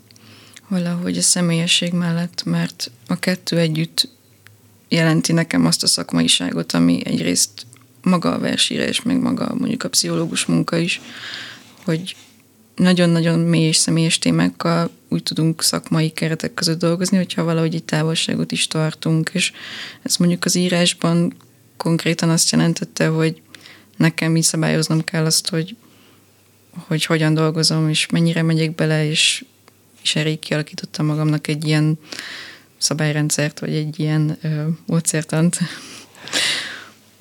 valahogy 0.69 1.17
a 1.17 1.23
személyesség 1.23 1.93
mellett, 1.93 2.45
mert 2.45 2.91
a 3.07 3.19
kettő 3.19 3.59
együtt 3.59 4.09
jelenti 4.89 5.33
nekem 5.33 5.67
azt 5.67 5.83
a 5.83 5.87
szakmaiságot, 5.87 6.73
ami 6.73 7.03
egyrészt 7.05 7.67
maga 8.03 8.33
a 8.33 8.39
versírás, 8.39 9.03
meg 9.03 9.21
maga 9.21 9.55
mondjuk 9.59 9.85
a 9.85 9.89
pszichológus 9.89 10.47
munka 10.47 10.77
is, 10.77 11.01
hogy 11.85 12.17
nagyon-nagyon 12.79 13.39
mély 13.39 13.67
és 13.67 13.77
személyes 13.77 14.19
témákkal 14.19 14.91
úgy 15.09 15.23
tudunk 15.23 15.63
szakmai 15.63 16.11
keretek 16.11 16.55
között 16.55 16.79
dolgozni, 16.79 17.17
hogyha 17.17 17.45
valahogy 17.45 17.75
egy 17.75 17.85
távolságot 17.85 18.53
is 18.53 18.67
tartunk, 18.67 19.31
és 19.33 19.53
ez 20.03 20.17
mondjuk 20.17 20.45
az 20.45 20.55
írásban 20.55 21.35
konkrétan 21.77 22.29
azt 22.31 22.51
jelentette, 22.51 23.07
hogy 23.07 23.43
nekem 23.97 24.37
így 24.37 24.43
szabályoznom 24.43 25.05
kell 25.05 25.25
azt, 25.25 25.49
hogy, 25.49 25.77
hogy 26.87 27.05
hogyan 27.05 27.35
dolgozom, 27.35 27.89
és 27.89 28.07
mennyire 28.07 28.43
megyek 28.43 28.75
bele, 28.75 29.09
és, 29.09 29.45
és 30.03 30.17
erre 30.17 30.35
kialakítottam 30.35 31.07
magamnak 31.07 31.47
egy 31.47 31.67
ilyen 31.67 31.99
szabályrendszert, 32.79 33.59
vagy 33.59 33.75
egy 33.75 34.01
ilyen 34.01 34.39
ö, 34.43 34.63
módszertant, 34.87 35.59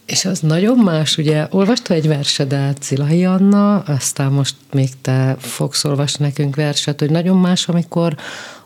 és 0.08 0.26
az 0.26 0.40
nagyon 0.40 0.78
más, 0.78 1.18
ugye 1.18 1.48
olvasta 1.50 1.94
egy 1.94 2.08
versedet 2.08 2.84
Zilahi 2.84 3.26
Anna, 3.26 3.80
aztán 3.80 4.32
most 4.32 4.56
még 4.74 4.90
te 5.02 5.36
fogsz 5.40 5.84
olvasni 5.84 6.26
nekünk 6.26 6.56
verset, 6.56 7.00
hogy 7.00 7.10
nagyon 7.10 7.38
más, 7.38 7.68
amikor 7.68 8.16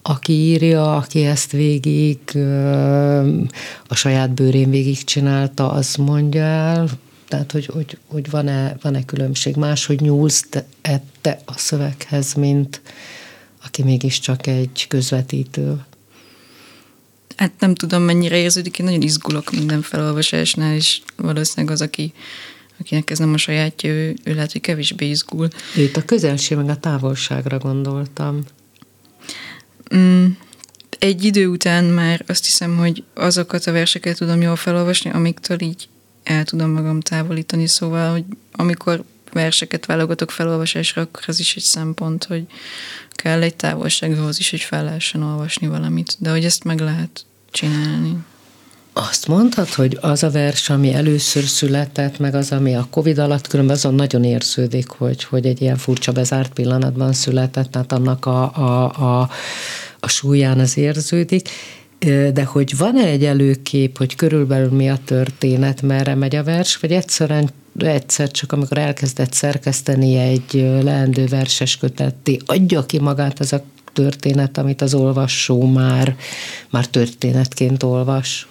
aki 0.01 0.33
írja, 0.33 0.95
aki 0.95 1.25
ezt 1.25 1.51
végig 1.51 2.19
a 3.87 3.95
saját 3.95 4.31
bőrén 4.31 4.69
végig 4.69 5.03
csinálta, 5.03 5.71
az 5.71 5.95
mondja 5.95 6.41
el, 6.41 6.89
tehát, 7.27 7.51
hogy, 7.51 7.65
hogy, 7.65 7.97
hogy 8.07 8.29
van-e, 8.29 8.75
van-e 8.81 9.05
különbség, 9.05 9.55
máshogy 9.55 10.01
nyúlsz 10.01 10.45
te, 10.49 10.65
te 11.21 11.39
a 11.45 11.57
szöveghez, 11.57 12.33
mint 12.33 12.81
aki 13.63 13.83
mégiscsak 13.83 14.47
egy 14.47 14.85
közvetítő. 14.87 15.79
Hát 17.41 17.51
nem 17.59 17.75
tudom, 17.75 18.03
mennyire 18.03 18.37
érződik, 18.37 18.79
én 18.79 18.85
nagyon 18.85 19.01
izgulok 19.01 19.51
minden 19.51 19.81
felolvasásnál, 19.81 20.75
és 20.75 21.01
valószínűleg 21.15 21.73
az, 21.73 21.81
aki, 21.81 22.13
akinek 22.79 23.09
ez 23.09 23.17
nem 23.17 23.33
a 23.33 23.37
sajátja, 23.37 23.89
ő, 23.89 24.15
ő 24.23 24.33
lehet, 24.33 24.51
hogy 24.51 24.61
kevésbé 24.61 25.09
izgul. 25.09 25.47
Itt 25.75 25.97
a 25.97 26.05
közelség 26.05 26.57
meg 26.57 26.69
a 26.69 26.75
távolságra 26.75 27.57
gondoltam. 27.57 28.43
Mm, 29.95 30.25
egy 30.99 31.23
idő 31.23 31.47
után 31.47 31.83
már 31.83 32.23
azt 32.27 32.45
hiszem, 32.45 32.77
hogy 32.77 33.03
azokat 33.13 33.65
a 33.65 33.71
verseket 33.71 34.17
tudom 34.17 34.41
jól 34.41 34.55
felolvasni, 34.55 35.09
amiktől 35.09 35.61
így 35.61 35.87
el 36.23 36.43
tudom 36.43 36.69
magam 36.69 36.99
távolítani, 36.99 37.67
szóval, 37.67 38.11
hogy 38.11 38.23
amikor 38.51 39.03
verseket 39.33 39.85
válogatok 39.85 40.31
felolvasásra, 40.31 41.01
akkor 41.01 41.23
ez 41.27 41.39
is 41.39 41.55
egy 41.55 41.63
szempont, 41.63 42.23
hogy 42.23 42.45
kell 43.09 43.41
egy 43.41 43.55
távolság 43.55 44.11
ahhoz 44.11 44.39
is, 44.39 44.49
hogy 44.49 44.61
fel 44.61 44.83
lehessen 44.83 45.23
olvasni 45.23 45.67
valamit, 45.67 46.15
de 46.19 46.29
hogy 46.29 46.45
ezt 46.45 46.63
meg 46.63 46.79
lehet 46.79 47.25
csinálni. 47.51 48.17
Azt 48.93 49.27
mondtad, 49.27 49.69
hogy 49.69 49.97
az 50.01 50.23
a 50.23 50.29
vers, 50.29 50.69
ami 50.69 50.93
először 50.93 51.43
született, 51.43 52.19
meg 52.19 52.35
az, 52.35 52.51
ami 52.51 52.75
a 52.75 52.87
Covid 52.89 53.17
alatt, 53.17 53.47
különben 53.47 53.75
azon 53.75 53.93
nagyon 53.93 54.23
érződik, 54.23 54.89
hogy, 54.89 55.23
hogy 55.23 55.45
egy 55.45 55.61
ilyen 55.61 55.77
furcsa 55.77 56.11
bezárt 56.11 56.53
pillanatban 56.53 57.13
született, 57.13 57.71
tehát 57.71 57.91
annak 57.91 58.25
a, 58.25 58.55
a, 58.55 58.91
a, 58.91 59.29
a 59.99 60.07
súlyán 60.07 60.59
az 60.59 60.77
érződik. 60.77 61.49
De 62.33 62.43
hogy 62.43 62.77
van-e 62.77 63.05
egy 63.05 63.25
előkép, 63.25 63.97
hogy 63.97 64.15
körülbelül 64.15 64.69
mi 64.69 64.89
a 64.89 64.97
történet, 65.05 65.81
merre 65.81 66.15
megy 66.15 66.35
a 66.35 66.43
vers, 66.43 66.77
vagy 66.77 66.91
egyszerűen 66.91 67.49
egyszer 67.77 68.31
csak, 68.31 68.51
amikor 68.51 68.77
elkezdett 68.77 69.33
szerkeszteni 69.33 70.17
egy 70.17 70.53
leendő 70.83 71.25
verses 71.25 71.77
kötetti, 71.77 72.41
adja 72.45 72.85
ki 72.85 72.99
magát 72.99 73.39
az 73.39 73.53
a 73.53 73.63
történet, 73.93 74.57
amit 74.57 74.81
az 74.81 74.93
olvasó 74.93 75.65
már, 75.65 76.17
már 76.69 76.87
történetként 76.87 77.83
olvas? 77.83 78.47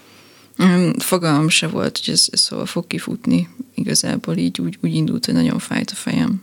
Fogalmam 0.99 1.49
se 1.49 1.69
volt, 1.69 2.01
hogy 2.05 2.15
ez, 2.15 2.27
ez 2.31 2.41
szóval 2.41 2.67
fog 2.67 2.87
kifutni. 2.87 3.49
Igazából 3.75 4.37
így 4.37 4.61
úgy, 4.61 4.79
úgy 4.83 4.95
indult, 4.95 5.25
hogy 5.25 5.35
nagyon 5.35 5.59
fájt 5.59 5.91
a 5.91 5.95
fejem. 5.95 6.43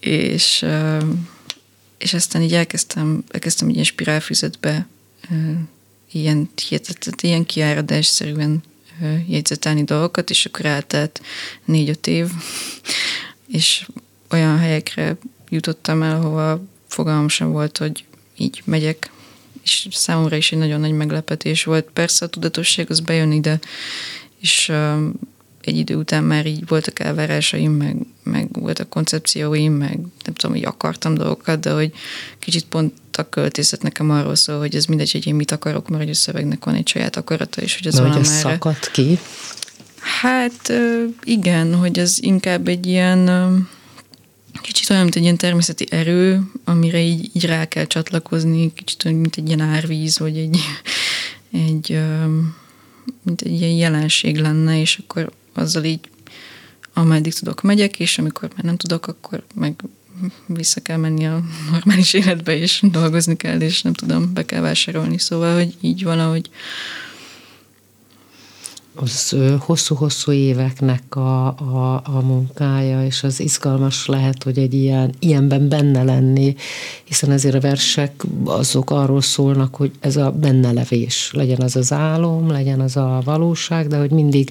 És, 0.00 0.64
és 1.98 2.14
aztán 2.14 2.42
így 2.42 2.54
elkezdtem, 2.54 3.24
elkezdtem 3.28 3.68
ilyen 3.68 3.84
spirálfüzetbe 3.84 4.86
ilyen 6.12 6.48
hihetetlen, 6.68 7.14
ilyen 7.20 7.46
kiáradásszerűen 7.46 8.62
jegyzetelni 9.26 9.84
dolgokat, 9.84 10.30
és 10.30 10.46
akkor 10.46 10.64
eltelt 10.64 11.20
négy-öt 11.64 12.06
év, 12.06 12.30
és 13.46 13.86
olyan 14.30 14.58
helyekre 14.58 15.16
jutottam 15.48 16.02
el, 16.02 16.16
ahova 16.20 16.64
fogalmam 16.94 17.28
sem 17.28 17.50
volt, 17.50 17.78
hogy 17.78 18.04
így 18.36 18.62
megyek, 18.64 19.10
és 19.62 19.88
számomra 19.90 20.36
is 20.36 20.52
egy 20.52 20.58
nagyon 20.58 20.80
nagy 20.80 20.92
meglepetés 20.92 21.64
volt. 21.64 21.88
Persze 21.92 22.24
a 22.24 22.28
tudatosság 22.28 22.90
az 22.90 23.00
bejön 23.00 23.32
ide, 23.32 23.58
és 24.40 24.72
egy 25.60 25.76
idő 25.76 25.94
után 25.96 26.24
már 26.24 26.46
így 26.46 26.66
voltak 26.66 27.00
elvárásaim, 27.00 27.72
meg, 27.72 27.96
meg 28.22 28.48
voltak 28.52 28.88
koncepcióim, 28.88 29.72
meg 29.72 29.98
nem 30.24 30.34
tudom, 30.34 30.56
hogy 30.56 30.64
akartam 30.64 31.14
dolgokat, 31.14 31.60
de 31.60 31.72
hogy 31.72 31.92
kicsit 32.38 32.64
pont 32.64 32.92
a 33.12 33.28
költészet 33.28 33.82
nekem 33.82 34.10
arról 34.10 34.34
szól, 34.34 34.58
hogy 34.58 34.74
ez 34.74 34.84
mindegy, 34.84 35.12
hogy 35.12 35.26
én 35.26 35.34
mit 35.34 35.50
akarok, 35.50 35.88
mert 35.88 36.02
hogy 36.02 36.10
a 36.10 36.14
szövegnek 36.14 36.64
van 36.64 36.74
egy 36.74 36.88
saját 36.88 37.16
akarata, 37.16 37.62
és 37.62 37.76
hogy 37.76 37.86
ez 37.86 37.98
van 38.00 38.10
hogy 38.10 38.20
ez 38.20 38.38
szakad 38.38 38.90
ki? 38.92 39.18
Hát 40.20 40.72
igen, 41.24 41.74
hogy 41.74 41.98
ez 41.98 42.16
inkább 42.20 42.68
egy 42.68 42.86
ilyen 42.86 43.28
kicsit 44.60 44.90
olyan, 44.90 45.02
mint 45.02 45.14
egy 45.16 45.22
ilyen 45.22 45.36
természeti 45.36 45.86
erő, 45.90 46.42
amire 46.64 47.00
így, 47.00 47.30
így 47.32 47.44
rá 47.44 47.64
kell 47.64 47.86
csatlakozni, 47.86 48.72
kicsit 48.72 49.04
olyan, 49.04 49.18
mint 49.18 49.36
egy 49.36 49.46
ilyen 49.46 49.60
árvíz, 49.60 50.18
vagy 50.18 50.36
egy, 50.36 50.58
egy 51.50 52.00
mint 53.22 53.40
egy 53.40 53.60
ilyen 53.60 53.72
jelenség 53.72 54.36
lenne, 54.36 54.80
és 54.80 55.00
akkor 55.02 55.32
azzal 55.52 55.84
így 55.84 56.00
ameddig 56.92 57.34
tudok, 57.34 57.62
megyek, 57.62 58.00
és 58.00 58.18
amikor 58.18 58.48
már 58.48 58.64
nem 58.64 58.76
tudok, 58.76 59.06
akkor 59.06 59.44
meg 59.54 59.74
vissza 60.46 60.80
kell 60.80 60.96
menni 60.96 61.26
a 61.26 61.42
normális 61.70 62.12
életbe, 62.12 62.56
és 62.56 62.82
dolgozni 62.90 63.36
kell, 63.36 63.60
és 63.60 63.82
nem 63.82 63.92
tudom, 63.92 64.32
be 64.32 64.44
kell 64.44 64.60
vásárolni, 64.60 65.18
szóval, 65.18 65.54
hogy 65.54 65.74
így 65.80 66.04
valahogy 66.04 66.50
az 68.94 69.36
hosszú-hosszú 69.58 70.32
éveknek 70.32 71.16
a, 71.16 71.46
a, 71.46 72.02
a 72.04 72.20
munkája, 72.20 73.04
és 73.04 73.22
az 73.22 73.40
izgalmas 73.40 74.06
lehet, 74.06 74.42
hogy 74.42 74.58
egy 74.58 74.74
ilyen, 74.74 75.14
ilyenben 75.18 75.68
benne 75.68 76.02
lenni, 76.02 76.54
hiszen 77.04 77.30
ezért 77.30 77.54
a 77.54 77.60
versek 77.60 78.22
azok 78.44 78.90
arról 78.90 79.20
szólnak, 79.20 79.74
hogy 79.74 79.90
ez 80.00 80.16
a 80.16 80.30
benne 80.30 80.72
levés, 80.72 81.30
legyen 81.32 81.60
az 81.60 81.76
az 81.76 81.92
álom, 81.92 82.50
legyen 82.50 82.80
az 82.80 82.96
a 82.96 83.20
valóság, 83.24 83.86
de 83.86 83.96
hogy 83.96 84.10
mindig 84.10 84.50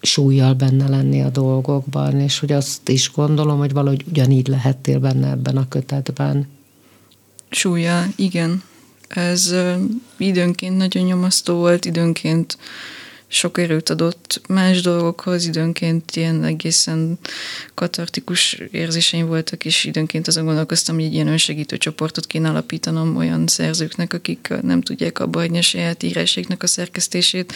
súlyjal 0.00 0.54
benne 0.54 0.88
lenni 0.88 1.22
a 1.22 1.30
dolgokban, 1.30 2.20
és 2.20 2.38
hogy 2.38 2.52
azt 2.52 2.88
is 2.88 3.12
gondolom, 3.12 3.58
hogy 3.58 3.72
valahogy 3.72 4.04
ugyanígy 4.08 4.48
lehettél 4.48 4.98
benne 4.98 5.30
ebben 5.30 5.56
a 5.56 5.68
kötetben. 5.68 6.48
Súlya, 7.50 8.06
igen. 8.16 8.62
Ez 9.08 9.54
időnként 10.16 10.76
nagyon 10.76 11.04
nyomasztó 11.04 11.54
volt, 11.54 11.84
időnként 11.84 12.58
sok 13.32 13.58
erőt 13.58 13.88
adott 13.88 14.40
más 14.48 14.80
dolgokhoz, 14.80 15.46
időnként 15.46 16.16
ilyen 16.16 16.44
egészen 16.44 17.18
katartikus 17.74 18.52
érzéseim 18.70 19.26
voltak, 19.26 19.64
és 19.64 19.84
időnként 19.84 20.26
azon 20.26 20.44
gondolkoztam, 20.44 20.94
hogy 20.94 21.04
egy 21.04 21.14
ilyen 21.14 21.26
önsegítő 21.26 21.76
csoportot 21.76 22.26
kéne 22.26 22.48
alapítanom 22.48 23.16
olyan 23.16 23.46
szerzőknek, 23.46 24.12
akik 24.12 24.48
nem 24.62 24.80
tudják 24.80 25.18
abba 25.18 25.38
hagyni 25.38 25.58
a 25.58 25.62
saját 25.62 26.02
íráséknek 26.02 26.62
a 26.62 26.66
szerkesztését, 26.66 27.52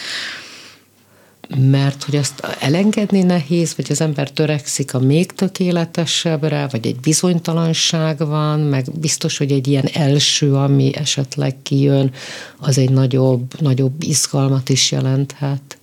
mert 1.57 2.03
hogy 2.03 2.15
azt 2.15 2.39
elengedni 2.59 3.23
nehéz, 3.23 3.75
vagy 3.75 3.85
az 3.89 4.01
ember 4.01 4.31
törekszik 4.31 4.93
a 4.93 4.99
még 4.99 5.31
tökéletesebbre, 5.31 6.67
vagy 6.71 6.87
egy 6.87 6.99
bizonytalanság 6.99 8.17
van, 8.17 8.59
meg 8.59 8.85
biztos, 8.99 9.37
hogy 9.37 9.51
egy 9.51 9.67
ilyen 9.67 9.89
első, 9.93 10.53
ami 10.53 10.95
esetleg 10.95 11.55
kijön, 11.63 12.13
az 12.57 12.77
egy 12.77 12.89
nagyobb, 12.89 13.61
nagyobb 13.61 14.03
izgalmat 14.03 14.69
is 14.69 14.91
jelenthet. 14.91 15.77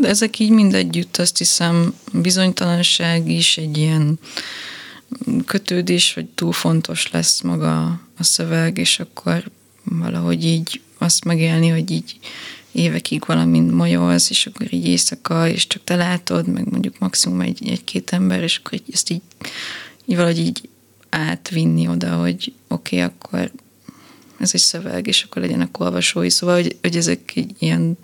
De 0.00 0.08
ezek 0.08 0.38
így 0.38 0.50
mindegyütt, 0.50 1.16
azt 1.16 1.38
hiszem, 1.38 1.94
bizonytalanság 2.12 3.30
is 3.30 3.56
egy 3.56 3.76
ilyen 3.76 4.18
kötődés, 5.46 6.14
hogy 6.14 6.26
túl 6.26 6.52
fontos 6.52 7.10
lesz 7.10 7.40
maga 7.40 7.84
a 8.18 8.22
szöveg, 8.22 8.78
és 8.78 9.00
akkor 9.00 9.50
valahogy 9.84 10.44
így 10.44 10.80
azt 10.98 11.24
megélni, 11.24 11.68
hogy 11.68 11.90
így 11.90 12.18
évekig 12.72 13.24
valamint 13.26 13.72
majolsz, 13.72 14.30
és 14.30 14.46
akkor 14.46 14.72
így 14.72 14.86
éjszaka, 14.86 15.48
és 15.48 15.66
csak 15.66 15.84
te 15.84 15.96
látod, 15.96 16.46
meg 16.46 16.70
mondjuk 16.70 16.98
maximum 16.98 17.40
egy, 17.40 17.68
egy-két 17.68 18.10
ember, 18.10 18.42
és 18.42 18.56
akkor 18.56 18.80
ezt 18.92 19.10
így, 19.10 19.22
így 20.04 20.16
valahogy 20.16 20.38
így 20.38 20.68
átvinni 21.08 21.88
oda, 21.88 22.16
hogy 22.16 22.52
oké, 22.68 23.02
okay, 23.02 23.10
akkor 23.14 23.52
ez 24.38 24.50
egy 24.52 24.60
szöveg, 24.60 25.06
és 25.06 25.22
akkor 25.22 25.42
legyenek 25.42 25.80
olvasói. 25.80 26.30
Szóval, 26.30 26.54
hogy, 26.54 26.76
hogy 26.80 26.96
ezek 26.96 27.32
így 27.34 27.54
ilyen 27.58 27.98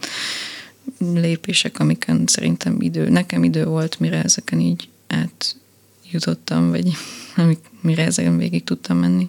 lépések, 0.99 1.79
amiken 1.79 2.25
szerintem 2.27 2.81
idő, 2.81 3.09
nekem 3.09 3.45
idő 3.45 3.65
volt, 3.65 4.01
mire 4.01 4.23
ezeken 4.23 4.61
így 4.61 4.89
átjutottam, 5.07 6.71
vagy 6.71 6.91
amik, 7.37 7.59
mire 7.81 8.05
ezeken 8.05 8.37
végig 8.37 8.65
tudtam 8.65 8.99
menni. 8.99 9.29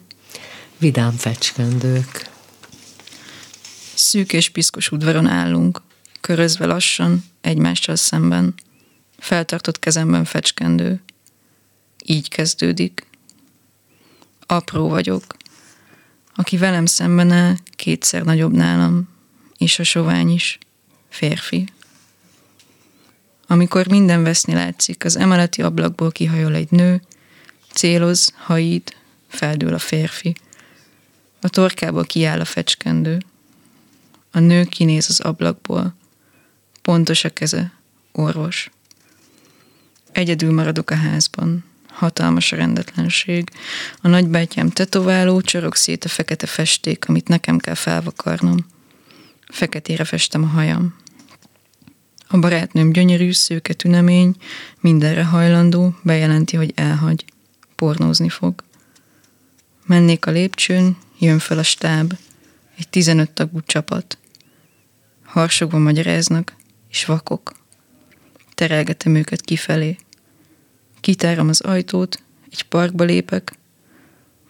Vidám 0.78 1.12
fecskendők. 1.12 2.36
Szűk 3.98 4.34
és 4.34 4.50
piszkos 4.50 4.92
udvaron 4.92 5.28
állunk, 5.28 5.82
körözve 6.22 6.66
lassan, 6.66 7.24
egymással 7.42 7.96
szemben. 7.96 8.54
Feltartott 9.18 9.80
kezemben 9.80 10.26
fecskendő. 10.26 11.02
Így 12.06 12.30
kezdődik. 12.30 13.08
Apró 14.46 14.90
vagyok. 14.90 15.24
Aki 16.36 16.58
velem 16.58 16.86
szemben 16.86 17.32
áll, 17.32 17.56
kétszer 17.76 18.24
nagyobb 18.24 18.52
nálam, 18.52 19.10
és 19.58 19.80
a 19.80 19.84
sovány 19.84 20.30
is. 20.30 20.58
Férfi. 21.10 21.68
Amikor 23.48 23.88
minden 23.88 24.24
veszni 24.24 24.54
látszik, 24.54 25.06
az 25.06 25.16
emeleti 25.16 25.62
ablakból 25.62 26.12
kihajol 26.12 26.56
egy 26.56 26.72
nő, 26.72 27.02
céloz, 27.74 28.34
hajít, 28.38 28.98
feldől 29.28 29.74
a 29.74 29.80
férfi. 29.80 30.36
A 31.42 31.50
torkából 31.50 32.06
kiáll 32.06 32.40
a 32.40 32.46
fecskendő. 32.46 33.20
A 34.38 34.40
nő 34.40 34.64
kinéz 34.64 35.06
az 35.10 35.20
ablakból. 35.20 35.96
Pontos 36.82 37.24
a 37.24 37.30
keze, 37.30 37.74
orvos. 38.12 38.72
Egyedül 40.12 40.54
maradok 40.54 40.90
a 40.90 40.96
házban. 40.96 41.64
Hatalmas 41.88 42.52
a 42.52 42.56
rendetlenség. 42.56 43.50
A 44.02 44.08
nagybátyám 44.08 44.70
tetováló, 44.70 45.42
csorog 45.42 45.76
szét 45.76 46.06
a 46.06 46.08
fekete 46.08 46.46
festék, 46.46 47.08
amit 47.08 47.28
nekem 47.28 47.58
kell 47.58 47.74
felvakarnom. 47.74 48.66
Feketére 49.48 50.04
festem 50.04 50.44
a 50.44 50.48
hajam. 50.48 50.96
A 52.28 52.40
barátnőm 52.40 52.92
gyönyörű, 52.92 53.32
szőke 53.32 53.74
tünemény, 53.74 54.36
mindenre 54.80 55.24
hajlandó, 55.24 55.96
bejelenti, 56.02 56.56
hogy 56.56 56.72
elhagy. 56.76 57.26
Pornózni 57.76 58.30
fog. 58.30 58.64
Mennék 59.86 60.26
a 60.26 60.32
lépcsőn, 60.32 60.98
jön 61.20 61.40
fel 61.40 61.58
a 61.58 61.64
stáb. 61.64 62.14
Egy 62.78 62.90
15 62.90 63.32
tagú 63.32 63.62
csapat. 63.66 64.18
Harsogva 65.28 65.78
magyaráznak, 65.78 66.56
és 66.90 67.06
vakok. 67.06 67.52
Terelgetem 68.56 69.16
őket 69.16 69.42
kifelé. 69.42 69.98
Kitárom 71.00 71.50
az 71.50 71.62
ajtót, 71.62 72.24
egy 72.52 72.64
parkba 72.64 73.04
lépek, 73.04 73.54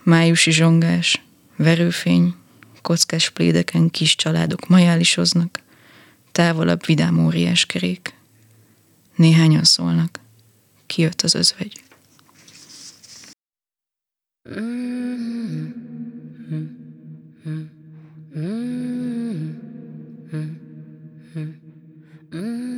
májusi 0.04 0.52
zsongás, 0.52 1.24
verőfény, 1.56 2.36
kockás 2.82 3.30
plédeken 3.30 3.90
kis 3.90 4.16
családok 4.16 4.68
majálisoznak, 4.68 5.60
távolabb 6.32 6.86
vidám 6.86 7.26
óriás 7.26 7.66
kerék. 7.66 8.14
Néhányan 9.16 9.64
szólnak, 9.64 10.20
kijött 10.86 11.22
az 11.22 11.36
özvegy. 11.36 11.84
Mm-hmm. 14.50 15.74
Mm-hmm. 16.52 17.70
Mm-hmm. 18.38 19.17
Mm. 22.38 22.77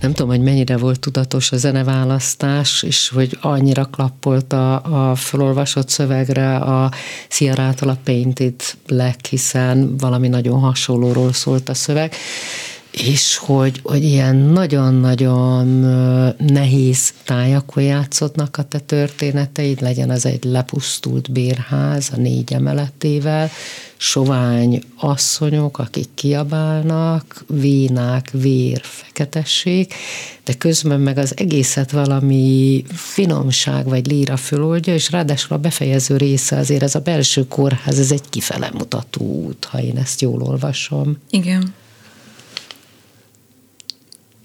Nem 0.00 0.12
tudom, 0.12 0.28
hogy 0.28 0.40
mennyire 0.40 0.76
volt 0.76 1.00
tudatos 1.00 1.52
a 1.52 1.56
zeneválasztás, 1.56 2.82
és 2.82 3.08
hogy 3.08 3.38
annyira 3.40 3.84
klappolt 3.84 4.52
a, 4.52 5.10
a 5.10 5.14
felolvasott 5.14 5.88
szövegre 5.88 6.56
a 6.56 6.90
Sierrától 7.28 7.88
a 7.88 7.98
Painted 8.04 8.54
Black, 8.86 9.26
hiszen 9.26 9.96
valami 9.96 10.28
nagyon 10.28 10.60
hasonlóról 10.60 11.32
szólt 11.32 11.68
a 11.68 11.74
szöveg 11.74 12.14
és 12.90 13.36
hogy, 13.36 13.80
hogy 13.82 14.04
ilyen 14.04 14.36
nagyon-nagyon 14.36 15.66
nehéz 16.38 17.12
tájakon 17.24 17.82
játszódnak 17.82 18.56
a 18.56 18.62
te 18.62 18.78
történeteid, 18.78 19.80
legyen 19.80 20.10
az 20.10 20.26
egy 20.26 20.44
lepusztult 20.44 21.32
bérház 21.32 22.10
a 22.12 22.16
négy 22.16 22.52
emeletével, 22.52 23.50
sovány 23.96 24.82
asszonyok, 24.96 25.78
akik 25.78 26.08
kiabálnak, 26.14 27.44
vénák, 27.46 28.30
vér, 28.30 28.80
feketesség, 28.82 29.92
de 30.44 30.54
közben 30.54 31.00
meg 31.00 31.18
az 31.18 31.32
egészet 31.36 31.90
valami 31.90 32.84
finomság 32.88 33.84
vagy 33.84 34.06
líra 34.06 34.36
föloldja, 34.36 34.94
és 34.94 35.10
ráadásul 35.10 35.56
a 35.56 35.60
befejező 35.60 36.16
része 36.16 36.56
azért 36.56 36.82
ez 36.82 36.94
a 36.94 37.00
belső 37.00 37.46
kórház, 37.48 37.98
ez 37.98 38.12
egy 38.12 38.28
kifele 38.28 38.70
mutató 38.72 39.24
út, 39.24 39.64
ha 39.64 39.80
én 39.80 39.96
ezt 39.96 40.20
jól 40.20 40.42
olvasom. 40.42 41.18
Igen. 41.30 41.74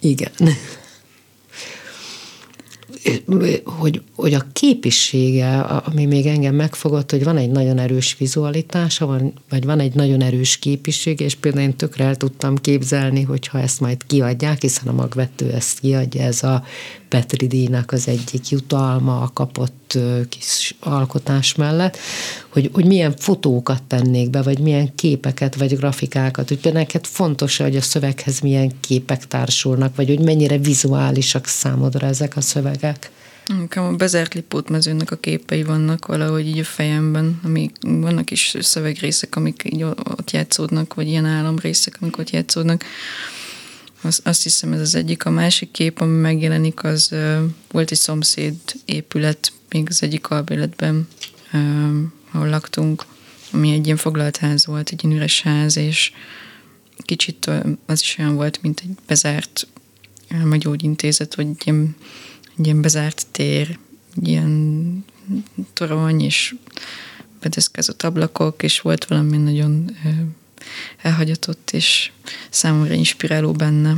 Igen. 0.06 0.32
hogy, 3.80 4.02
hogy 4.16 4.34
a 4.34 4.46
képisége, 4.54 5.60
ami 5.60 6.06
még 6.06 6.26
engem 6.26 6.56
megfogott, 6.56 7.12
hogy 7.12 7.24
van 7.24 7.38
egy 7.38 7.50
nagyon 7.50 7.78
erős 7.78 8.16
vizualitása, 8.18 9.06
van, 9.06 9.34
vagy 9.50 9.66
van 9.66 9.80
egy 9.80 9.94
nagyon 9.94 10.22
erős 10.22 10.58
képiség, 10.58 11.20
és 11.20 11.36
például 11.36 11.64
én 11.64 11.76
tökre 11.76 12.04
el 12.04 12.16
tudtam 12.16 12.56
képzelni, 12.56 13.22
hogyha 13.22 13.60
ezt 13.60 13.80
majd 13.80 14.06
kiadják, 14.08 14.62
hiszen 14.62 14.88
a 14.88 14.92
magvető 14.92 15.52
ezt 15.52 15.80
kiadja, 15.80 16.22
ez 16.22 16.44
a 16.44 16.64
Petri 17.10 17.48
díjnak 17.48 17.92
az 17.92 18.08
egyik 18.08 18.50
jutalma 18.50 19.22
a 19.22 19.32
kapott 19.34 19.98
kis 20.30 20.76
alkotás 20.80 21.56
mellett, 21.56 21.98
hogy, 22.56 22.70
hogy 22.74 22.86
milyen 22.86 23.16
fotókat 23.18 23.84
tennék 23.84 24.30
be, 24.30 24.42
vagy 24.42 24.60
milyen 24.60 24.96
képeket, 24.96 25.56
vagy 25.56 25.78
grafikákat, 25.78 26.48
hogy 26.48 26.60
például 26.60 26.84
neked 26.84 27.06
fontos 27.06 27.58
hogy 27.58 27.76
a 27.76 27.82
szöveghez 27.82 28.40
milyen 28.40 28.72
képek 28.80 29.28
társulnak, 29.28 29.96
vagy 29.96 30.08
hogy 30.08 30.20
mennyire 30.20 30.58
vizuálisak 30.58 31.48
számodra 31.48 32.08
ezek 32.08 32.38
a 32.38 32.42
szövegek. 32.42 33.12
Nekem 33.60 33.84
a 33.84 33.92
bezárt 33.92 34.34
lipótmezőnek 34.34 35.12
a 35.12 35.16
képei 35.16 35.64
vannak 35.64 36.06
valahogy 36.06 36.48
így 36.48 36.60
a 36.60 36.64
fejemben, 36.64 37.40
amik 37.44 37.76
vannak 37.82 38.32
is 38.32 38.56
szövegrészek, 38.60 39.36
amik 39.36 39.64
így 39.74 39.84
ott 39.84 40.32
játszódnak, 40.32 40.94
vagy 40.94 41.08
ilyen 41.08 41.26
álomrészek, 41.26 41.98
amik 42.02 42.18
ott 42.18 42.30
játszódnak. 42.30 42.84
Azt, 44.02 44.28
azt 44.28 44.44
hiszem 44.44 44.74
ez 44.74 44.80
az 44.80 44.96
egyik. 44.96 45.26
A 45.26 45.30
másik 45.30 45.72
kép, 45.72 46.02
ami 46.02 46.20
megjelenik, 46.20 46.84
az 46.84 47.10
uh, 47.12 47.38
volt 47.72 47.92
egy 47.92 47.98
szomszéd 47.98 48.56
épület, 48.86 49.52
még 49.70 49.88
az 49.90 50.04
egyik 50.04 50.30
albéletben, 50.30 51.08
uh, 51.54 51.60
ahol 52.36 52.50
laktunk, 52.50 53.06
ami 53.52 53.72
egy 53.72 53.86
ilyen 53.86 53.98
foglalt 53.98 54.38
ház 54.38 54.66
volt, 54.66 54.90
egy 54.90 55.04
ilyen 55.04 55.16
üres 55.16 55.42
ház, 55.42 55.78
és 55.78 56.12
kicsit 56.98 57.52
az 57.86 58.02
is 58.02 58.16
olyan 58.20 58.36
volt, 58.36 58.62
mint 58.62 58.82
egy 58.84 58.96
bezárt 59.08 59.68
elmagyógyintézet, 60.28 61.36
vagy 61.36 61.48
egy 61.48 61.62
ilyen, 61.66 61.96
egy 62.58 62.66
ilyen 62.66 62.82
bezárt 62.82 63.26
tér, 63.32 63.80
egy 64.18 64.28
ilyen 64.28 65.06
torony, 65.74 66.22
és 66.22 66.56
bedeszkázott 67.42 68.04
ablakok, 68.04 68.64
és 68.64 68.82
volt 68.82 69.06
valami 69.06 69.38
nagyon 69.38 69.98
elhagyatott 71.02 71.72
és 71.72 72.12
számomra 72.50 72.94
inspiráló 72.94 73.52
benne. 73.52 73.96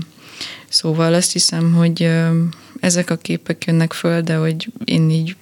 Szóval 0.69 1.13
azt 1.13 1.31
hiszem, 1.31 1.73
hogy 1.73 2.11
ezek 2.79 3.09
a 3.09 3.17
képek 3.17 3.65
jönnek 3.65 3.93
föl, 3.93 4.21
de 4.21 4.35
hogy 4.35 4.71
én 4.85 5.09
így 5.09 5.35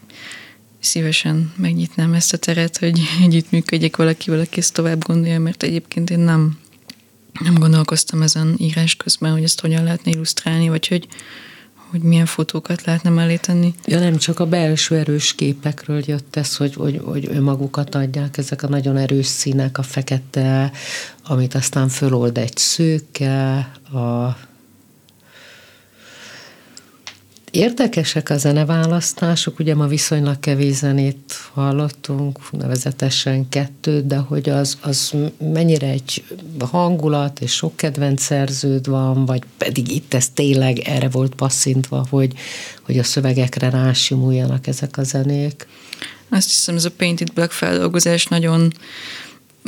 szívesen 0.85 1.53
megnyitnám 1.55 2.13
ezt 2.13 2.33
a 2.33 2.37
teret, 2.37 2.77
hogy 2.77 3.01
együttműködjek 3.25 3.95
valakivel, 3.95 4.39
aki 4.39 4.59
ezt 4.59 4.73
tovább 4.73 5.03
gondolja, 5.03 5.39
mert 5.39 5.63
egyébként 5.63 6.09
én 6.09 6.19
nem, 6.19 6.57
nem 7.39 7.53
gondolkoztam 7.53 8.21
ezen 8.21 8.55
írás 8.57 8.95
közben, 8.95 9.31
hogy 9.31 9.43
ezt 9.43 9.61
hogyan 9.61 9.83
lehetne 9.83 10.11
illusztrálni, 10.11 10.69
vagy 10.69 10.87
hogy, 10.87 11.07
hogy 11.89 12.01
milyen 12.01 12.25
fotókat 12.25 12.83
lehetne 12.83 13.09
mellé 13.09 13.35
tenni. 13.35 13.73
Ja, 13.85 13.99
nem 13.99 14.17
csak 14.17 14.39
a 14.39 14.45
belső 14.45 14.95
erős 14.95 15.35
képekről 15.35 16.01
jött 16.05 16.35
ez, 16.35 16.55
hogy, 16.55 16.73
hogy, 16.73 17.01
hogy 17.03 17.27
önmagukat 17.31 17.95
adják, 17.95 18.37
ezek 18.37 18.63
a 18.63 18.67
nagyon 18.67 18.97
erős 18.97 19.25
színek, 19.25 19.77
a 19.77 19.83
fekete, 19.83 20.71
amit 21.23 21.53
aztán 21.53 21.89
fölold 21.89 22.37
egy 22.37 22.57
szőke, 22.57 23.57
a 23.93 24.37
Érdekesek 27.55 28.29
a 28.29 28.37
zeneválasztások, 28.37 29.59
ugye 29.59 29.75
ma 29.75 29.87
viszonylag 29.87 30.39
kevés 30.39 30.75
zenét 30.75 31.33
hallottunk, 31.53 32.51
nevezetesen 32.51 33.49
kettőt, 33.49 34.07
de 34.07 34.17
hogy 34.17 34.49
az, 34.49 34.77
az 34.81 35.13
mennyire 35.37 35.87
egy 35.87 36.23
hangulat 36.59 37.39
és 37.39 37.53
sok 37.53 37.75
kedvenc 37.75 38.21
szerződ 38.21 38.87
van, 38.87 39.25
vagy 39.25 39.43
pedig 39.57 39.91
itt 39.91 40.13
ez 40.13 40.29
tényleg 40.29 40.79
erre 40.79 41.09
volt 41.09 41.35
passzintva, 41.35 42.05
hogy, 42.09 42.33
hogy 42.81 42.99
a 42.99 43.03
szövegekre 43.03 43.69
rásimuljanak 43.69 44.67
ezek 44.67 44.97
a 44.97 45.03
zenék? 45.03 45.67
Azt 46.29 46.49
hiszem, 46.49 46.75
ez 46.75 46.85
a 46.85 46.91
Painted 46.97 47.33
Black 47.33 47.51
feldolgozás 47.51 48.25
nagyon 48.25 48.73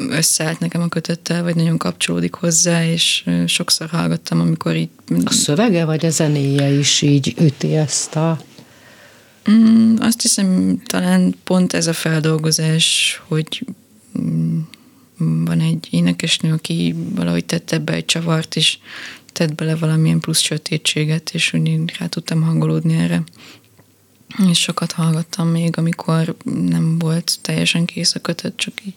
összeállt 0.09 0.59
nekem 0.59 0.81
a 0.81 0.87
kötöttel, 0.87 1.43
vagy 1.43 1.55
nagyon 1.55 1.77
kapcsolódik 1.77 2.33
hozzá, 2.33 2.85
és 2.85 3.25
sokszor 3.45 3.89
hallgattam, 3.89 4.39
amikor 4.39 4.75
így... 4.75 4.89
A 5.25 5.31
szövege, 5.31 5.85
vagy 5.85 6.05
a 6.05 6.09
zenéje 6.09 6.69
is 6.69 7.01
így 7.01 7.33
üti 7.39 7.75
ezt 7.75 8.15
a... 8.15 8.39
Mm, 9.51 9.95
azt 9.99 10.21
hiszem, 10.21 10.81
talán 10.85 11.35
pont 11.43 11.73
ez 11.73 11.87
a 11.87 11.93
feldolgozás, 11.93 13.21
hogy 13.27 13.65
mm, 14.19 14.59
van 15.17 15.59
egy 15.59 15.87
énekesnő, 15.89 16.53
aki 16.53 16.95
valahogy 17.15 17.45
tette 17.45 17.75
ebbe 17.75 17.93
egy 17.93 18.05
csavart, 18.05 18.55
és 18.55 18.77
tett 19.31 19.55
bele 19.55 19.75
valamilyen 19.75 20.19
plusz 20.19 20.39
sötétséget, 20.39 21.29
és 21.33 21.53
úgy 21.53 21.93
rá 21.99 22.05
tudtam 22.05 22.41
hangolódni 22.41 22.95
erre. 22.95 23.23
És 24.49 24.59
sokat 24.59 24.91
hallgattam 24.91 25.47
még, 25.47 25.77
amikor 25.77 26.35
nem 26.69 26.99
volt 26.99 27.37
teljesen 27.41 27.85
kész 27.85 28.15
a 28.15 28.19
kötet, 28.19 28.55
csak 28.55 28.73
így 28.85 28.93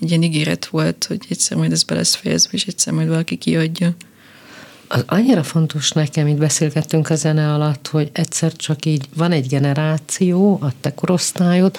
egy 0.00 0.08
ilyen 0.08 0.22
ígéret 0.22 0.66
volt, 0.66 1.04
hogy 1.04 1.26
egyszer 1.28 1.56
majd 1.56 1.72
ez 1.72 1.82
be 1.82 1.94
lesz 1.94 2.14
fejezve, 2.14 2.50
és 2.52 2.66
egyszer 2.66 2.92
majd 2.92 3.08
valaki 3.08 3.36
kiadja. 3.36 3.94
Az 4.92 5.04
annyira 5.06 5.42
fontos 5.42 5.90
nekem, 5.90 6.26
itt 6.26 6.36
beszélgettünk 6.36 7.10
a 7.10 7.14
zene 7.14 7.52
alatt, 7.52 7.88
hogy 7.88 8.10
egyszer 8.12 8.52
csak 8.52 8.84
így 8.84 9.08
van 9.16 9.32
egy 9.32 9.46
generáció, 9.46 10.58
a 10.62 10.72
te 10.80 10.94
korosztályod, 10.94 11.76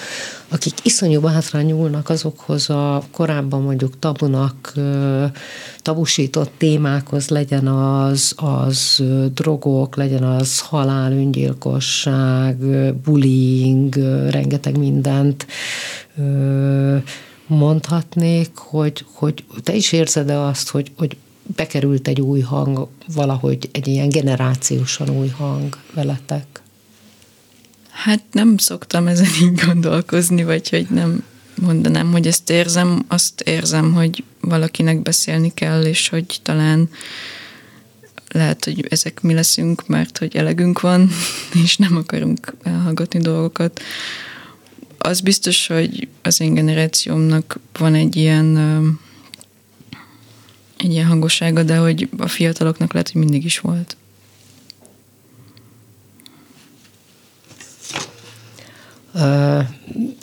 akik 0.48 0.74
iszonyú 0.82 1.20
bátran 1.20 1.62
nyúlnak 1.62 2.08
azokhoz 2.08 2.70
a 2.70 3.02
korábban 3.10 3.62
mondjuk 3.62 3.98
tabunak, 3.98 4.72
tabusított 5.78 6.50
témákhoz, 6.56 7.28
legyen 7.28 7.66
az, 7.66 8.34
az 8.36 9.02
drogok, 9.34 9.96
legyen 9.96 10.22
az 10.22 10.60
halál, 10.60 11.12
öngyilkosság, 11.12 12.56
bullying, 12.94 13.94
rengeteg 14.30 14.78
mindent 14.78 15.46
mondhatnék, 17.46 18.50
hogy, 18.54 19.04
hogy 19.12 19.44
te 19.62 19.74
is 19.74 19.92
érzed-e 19.92 20.40
azt, 20.40 20.70
hogy, 20.70 20.92
hogy 20.96 21.16
bekerült 21.56 22.08
egy 22.08 22.20
új 22.20 22.40
hang, 22.40 22.88
valahogy 23.14 23.68
egy 23.72 23.86
ilyen 23.86 24.08
generációsan 24.08 25.10
új 25.10 25.28
hang 25.28 25.78
veletek? 25.94 26.62
Hát 27.90 28.22
nem 28.32 28.56
szoktam 28.56 29.06
ezen 29.06 29.28
így 29.42 29.60
gondolkozni, 29.66 30.44
vagy 30.44 30.68
hogy 30.68 30.86
nem 30.90 31.24
mondanám, 31.60 32.12
hogy 32.12 32.26
ezt 32.26 32.50
érzem, 32.50 33.04
azt 33.08 33.40
érzem, 33.40 33.92
hogy 33.92 34.24
valakinek 34.40 35.02
beszélni 35.02 35.54
kell, 35.54 35.82
és 35.82 36.08
hogy 36.08 36.40
talán 36.42 36.88
lehet, 38.28 38.64
hogy 38.64 38.86
ezek 38.88 39.20
mi 39.20 39.34
leszünk, 39.34 39.86
mert 39.86 40.18
hogy 40.18 40.36
elegünk 40.36 40.80
van, 40.80 41.10
és 41.64 41.76
nem 41.76 41.96
akarunk 41.96 42.54
elhallgatni 42.62 43.18
dolgokat 43.20 43.80
az 45.02 45.20
biztos, 45.20 45.66
hogy 45.66 46.08
az 46.22 46.40
én 46.40 46.54
generációmnak 46.54 47.58
van 47.78 47.94
egy 47.94 48.16
ilyen 48.16 48.56
egy 50.82 50.92
ilyen 50.92 51.06
hangossága, 51.06 51.62
de 51.62 51.76
hogy 51.76 52.08
a 52.18 52.28
fiataloknak 52.28 52.92
lehet, 52.92 53.10
hogy 53.10 53.20
mindig 53.20 53.44
is 53.44 53.58
volt. 53.58 53.96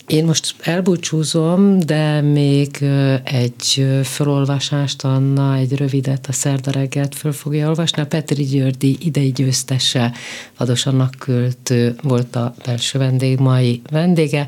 Én 0.08 0.26
most 0.26 0.56
elbúcsúzom, 0.60 1.80
de 1.80 2.22
még 2.22 2.84
egy 3.24 3.88
felolvasást, 4.04 5.04
Anna, 5.04 5.56
egy 5.56 5.76
rövidet 5.78 6.28
a 6.28 6.32
szerda 6.32 6.72
reggelt 6.72 7.16
föl 7.16 7.32
fogja 7.32 7.68
olvasni. 7.68 8.02
A 8.02 8.06
Petri 8.06 8.44
Györgyi 8.44 8.98
idei 9.00 9.32
győztese 9.32 10.14
Vados 10.58 10.86
Annak 10.86 11.16
költő 11.20 11.96
volt 12.02 12.36
a 12.36 12.54
belső 12.66 13.00
vendég, 13.00 13.40
mai 13.40 13.82
vendége. 13.90 14.48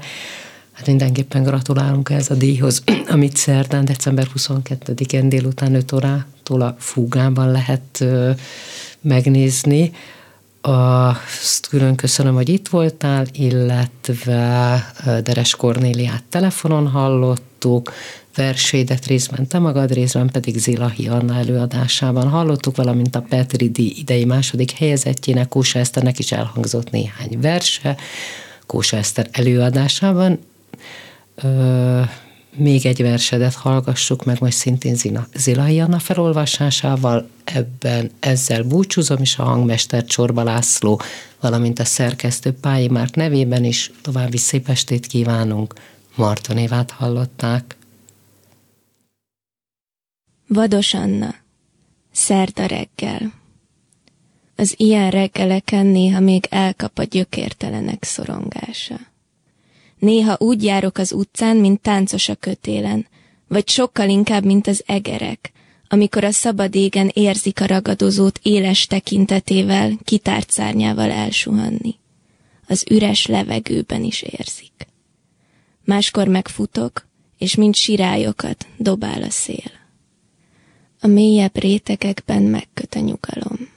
Hát 0.82 0.90
mindenképpen 0.90 1.44
gratulálunk 1.44 2.10
ez 2.10 2.30
a 2.30 2.34
díjhoz, 2.34 2.84
amit 3.14 3.38
szerdán, 3.38 3.86
december 3.86 4.28
22-én 4.38 5.30
délután 5.30 5.76
5 5.76 5.92
órától 5.92 6.62
a 6.62 6.76
Fúgában 6.80 7.52
lehet 7.52 8.06
megnézni. 9.02 9.92
Azt 10.62 11.68
külön 11.70 11.96
köszönöm, 11.96 12.34
hogy 12.34 12.50
itt 12.50 12.68
voltál, 12.68 13.26
illetve 13.32 14.86
Deres 15.24 15.56
Kornéliát 15.56 16.24
telefonon 16.30 16.88
hallottuk, 16.88 17.94
versédet 18.36 19.06
részben 19.06 19.48
te 19.48 19.60
magad, 19.60 19.94
részben 19.94 20.30
pedig 20.30 20.58
Zilahi 20.58 21.08
Anna 21.08 21.36
előadásában 21.36 22.30
hallottuk, 22.30 22.76
valamint 22.76 23.16
a 23.16 23.26
Petri 23.30 23.70
D. 23.70 23.78
idei 23.78 24.26
második 24.26 24.72
helyezettjének, 24.72 25.48
Kósa 25.48 25.80
Eszternek 25.80 26.20
is 26.20 26.32
elhangzott 26.32 26.90
néhány 26.90 27.40
verse, 27.42 27.98
Kósa 28.66 28.98
Eszter 28.98 29.28
előadásában. 29.32 30.40
Ö, 31.44 32.02
még 32.56 32.86
egy 32.86 33.02
versedet 33.02 33.54
hallgassuk 33.54 34.24
meg 34.24 34.38
most 34.40 34.58
szintén 34.58 34.96
Zina, 34.96 35.28
Zilai 35.34 35.80
Anna 35.80 36.00
felolvasásával, 36.00 37.30
ebben 37.44 38.12
ezzel 38.20 38.64
búcsúzom, 38.64 39.22
és 39.22 39.38
a 39.38 39.44
hangmester 39.44 40.06
Csorba 40.06 40.44
László, 40.44 41.02
valamint 41.40 41.80
a 41.80 41.86
szerkesztő 41.86 42.54
Pályi 42.54 42.88
Márk 42.88 43.16
nevében 43.16 43.64
is 43.64 43.92
további 44.02 44.38
szép 44.38 44.70
estét 44.70 45.06
kívánunk. 45.06 45.74
Marta 46.16 46.54
névát 46.54 46.92
hallották. 46.92 47.76
Vados 50.48 50.94
Anna, 50.94 51.36
szerda 52.12 52.66
reggel. 52.66 53.34
Az 54.56 54.74
ilyen 54.78 55.10
reggeleken 55.10 55.86
néha 55.86 56.20
még 56.20 56.46
elkap 56.50 57.00
a 57.00 57.04
gyökértelenek 57.04 58.04
szorongása. 58.04 59.11
Néha 60.02 60.36
úgy 60.40 60.64
járok 60.64 60.98
az 60.98 61.12
utcán, 61.12 61.58
mint 61.58 61.82
táncos 61.82 62.30
a 62.30 62.36
kötélen, 62.36 63.08
vagy 63.48 63.70
sokkal 63.70 64.10
inkább, 64.10 64.46
mint 64.46 64.68
az 64.68 64.84
egerek, 64.86 65.52
amikor 65.88 66.24
a 66.24 66.32
szabad 66.32 66.76
égen 66.76 67.12
érzik 67.14 67.62
a 67.62 67.66
ragadozót 67.66 68.40
éles 68.44 68.88
tekintetével, 68.88 69.98
kitárt 70.04 70.50
szárnyával 70.50 71.12
elsuhanni. 71.12 71.96
Az 72.68 72.86
üres 72.90 73.26
levegőben 73.26 74.04
is 74.04 74.22
érzik. 74.22 74.88
Máskor 75.84 76.28
megfutok, 76.28 77.08
és 77.38 77.56
mint 77.56 77.76
sirályokat 77.76 78.68
dobál 78.78 79.22
a 79.22 79.30
szél. 79.30 79.72
A 81.00 81.08
mélyebb 81.08 81.58
rétegekben 81.58 82.44
megköt 82.44 82.96
a 82.96 83.00
nyugalom. 83.00 83.70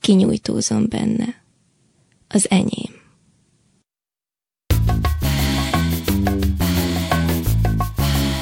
Kinyújtózom 0.00 0.86
benne. 0.88 1.42
Az 2.28 2.50
enyém. 2.50 2.97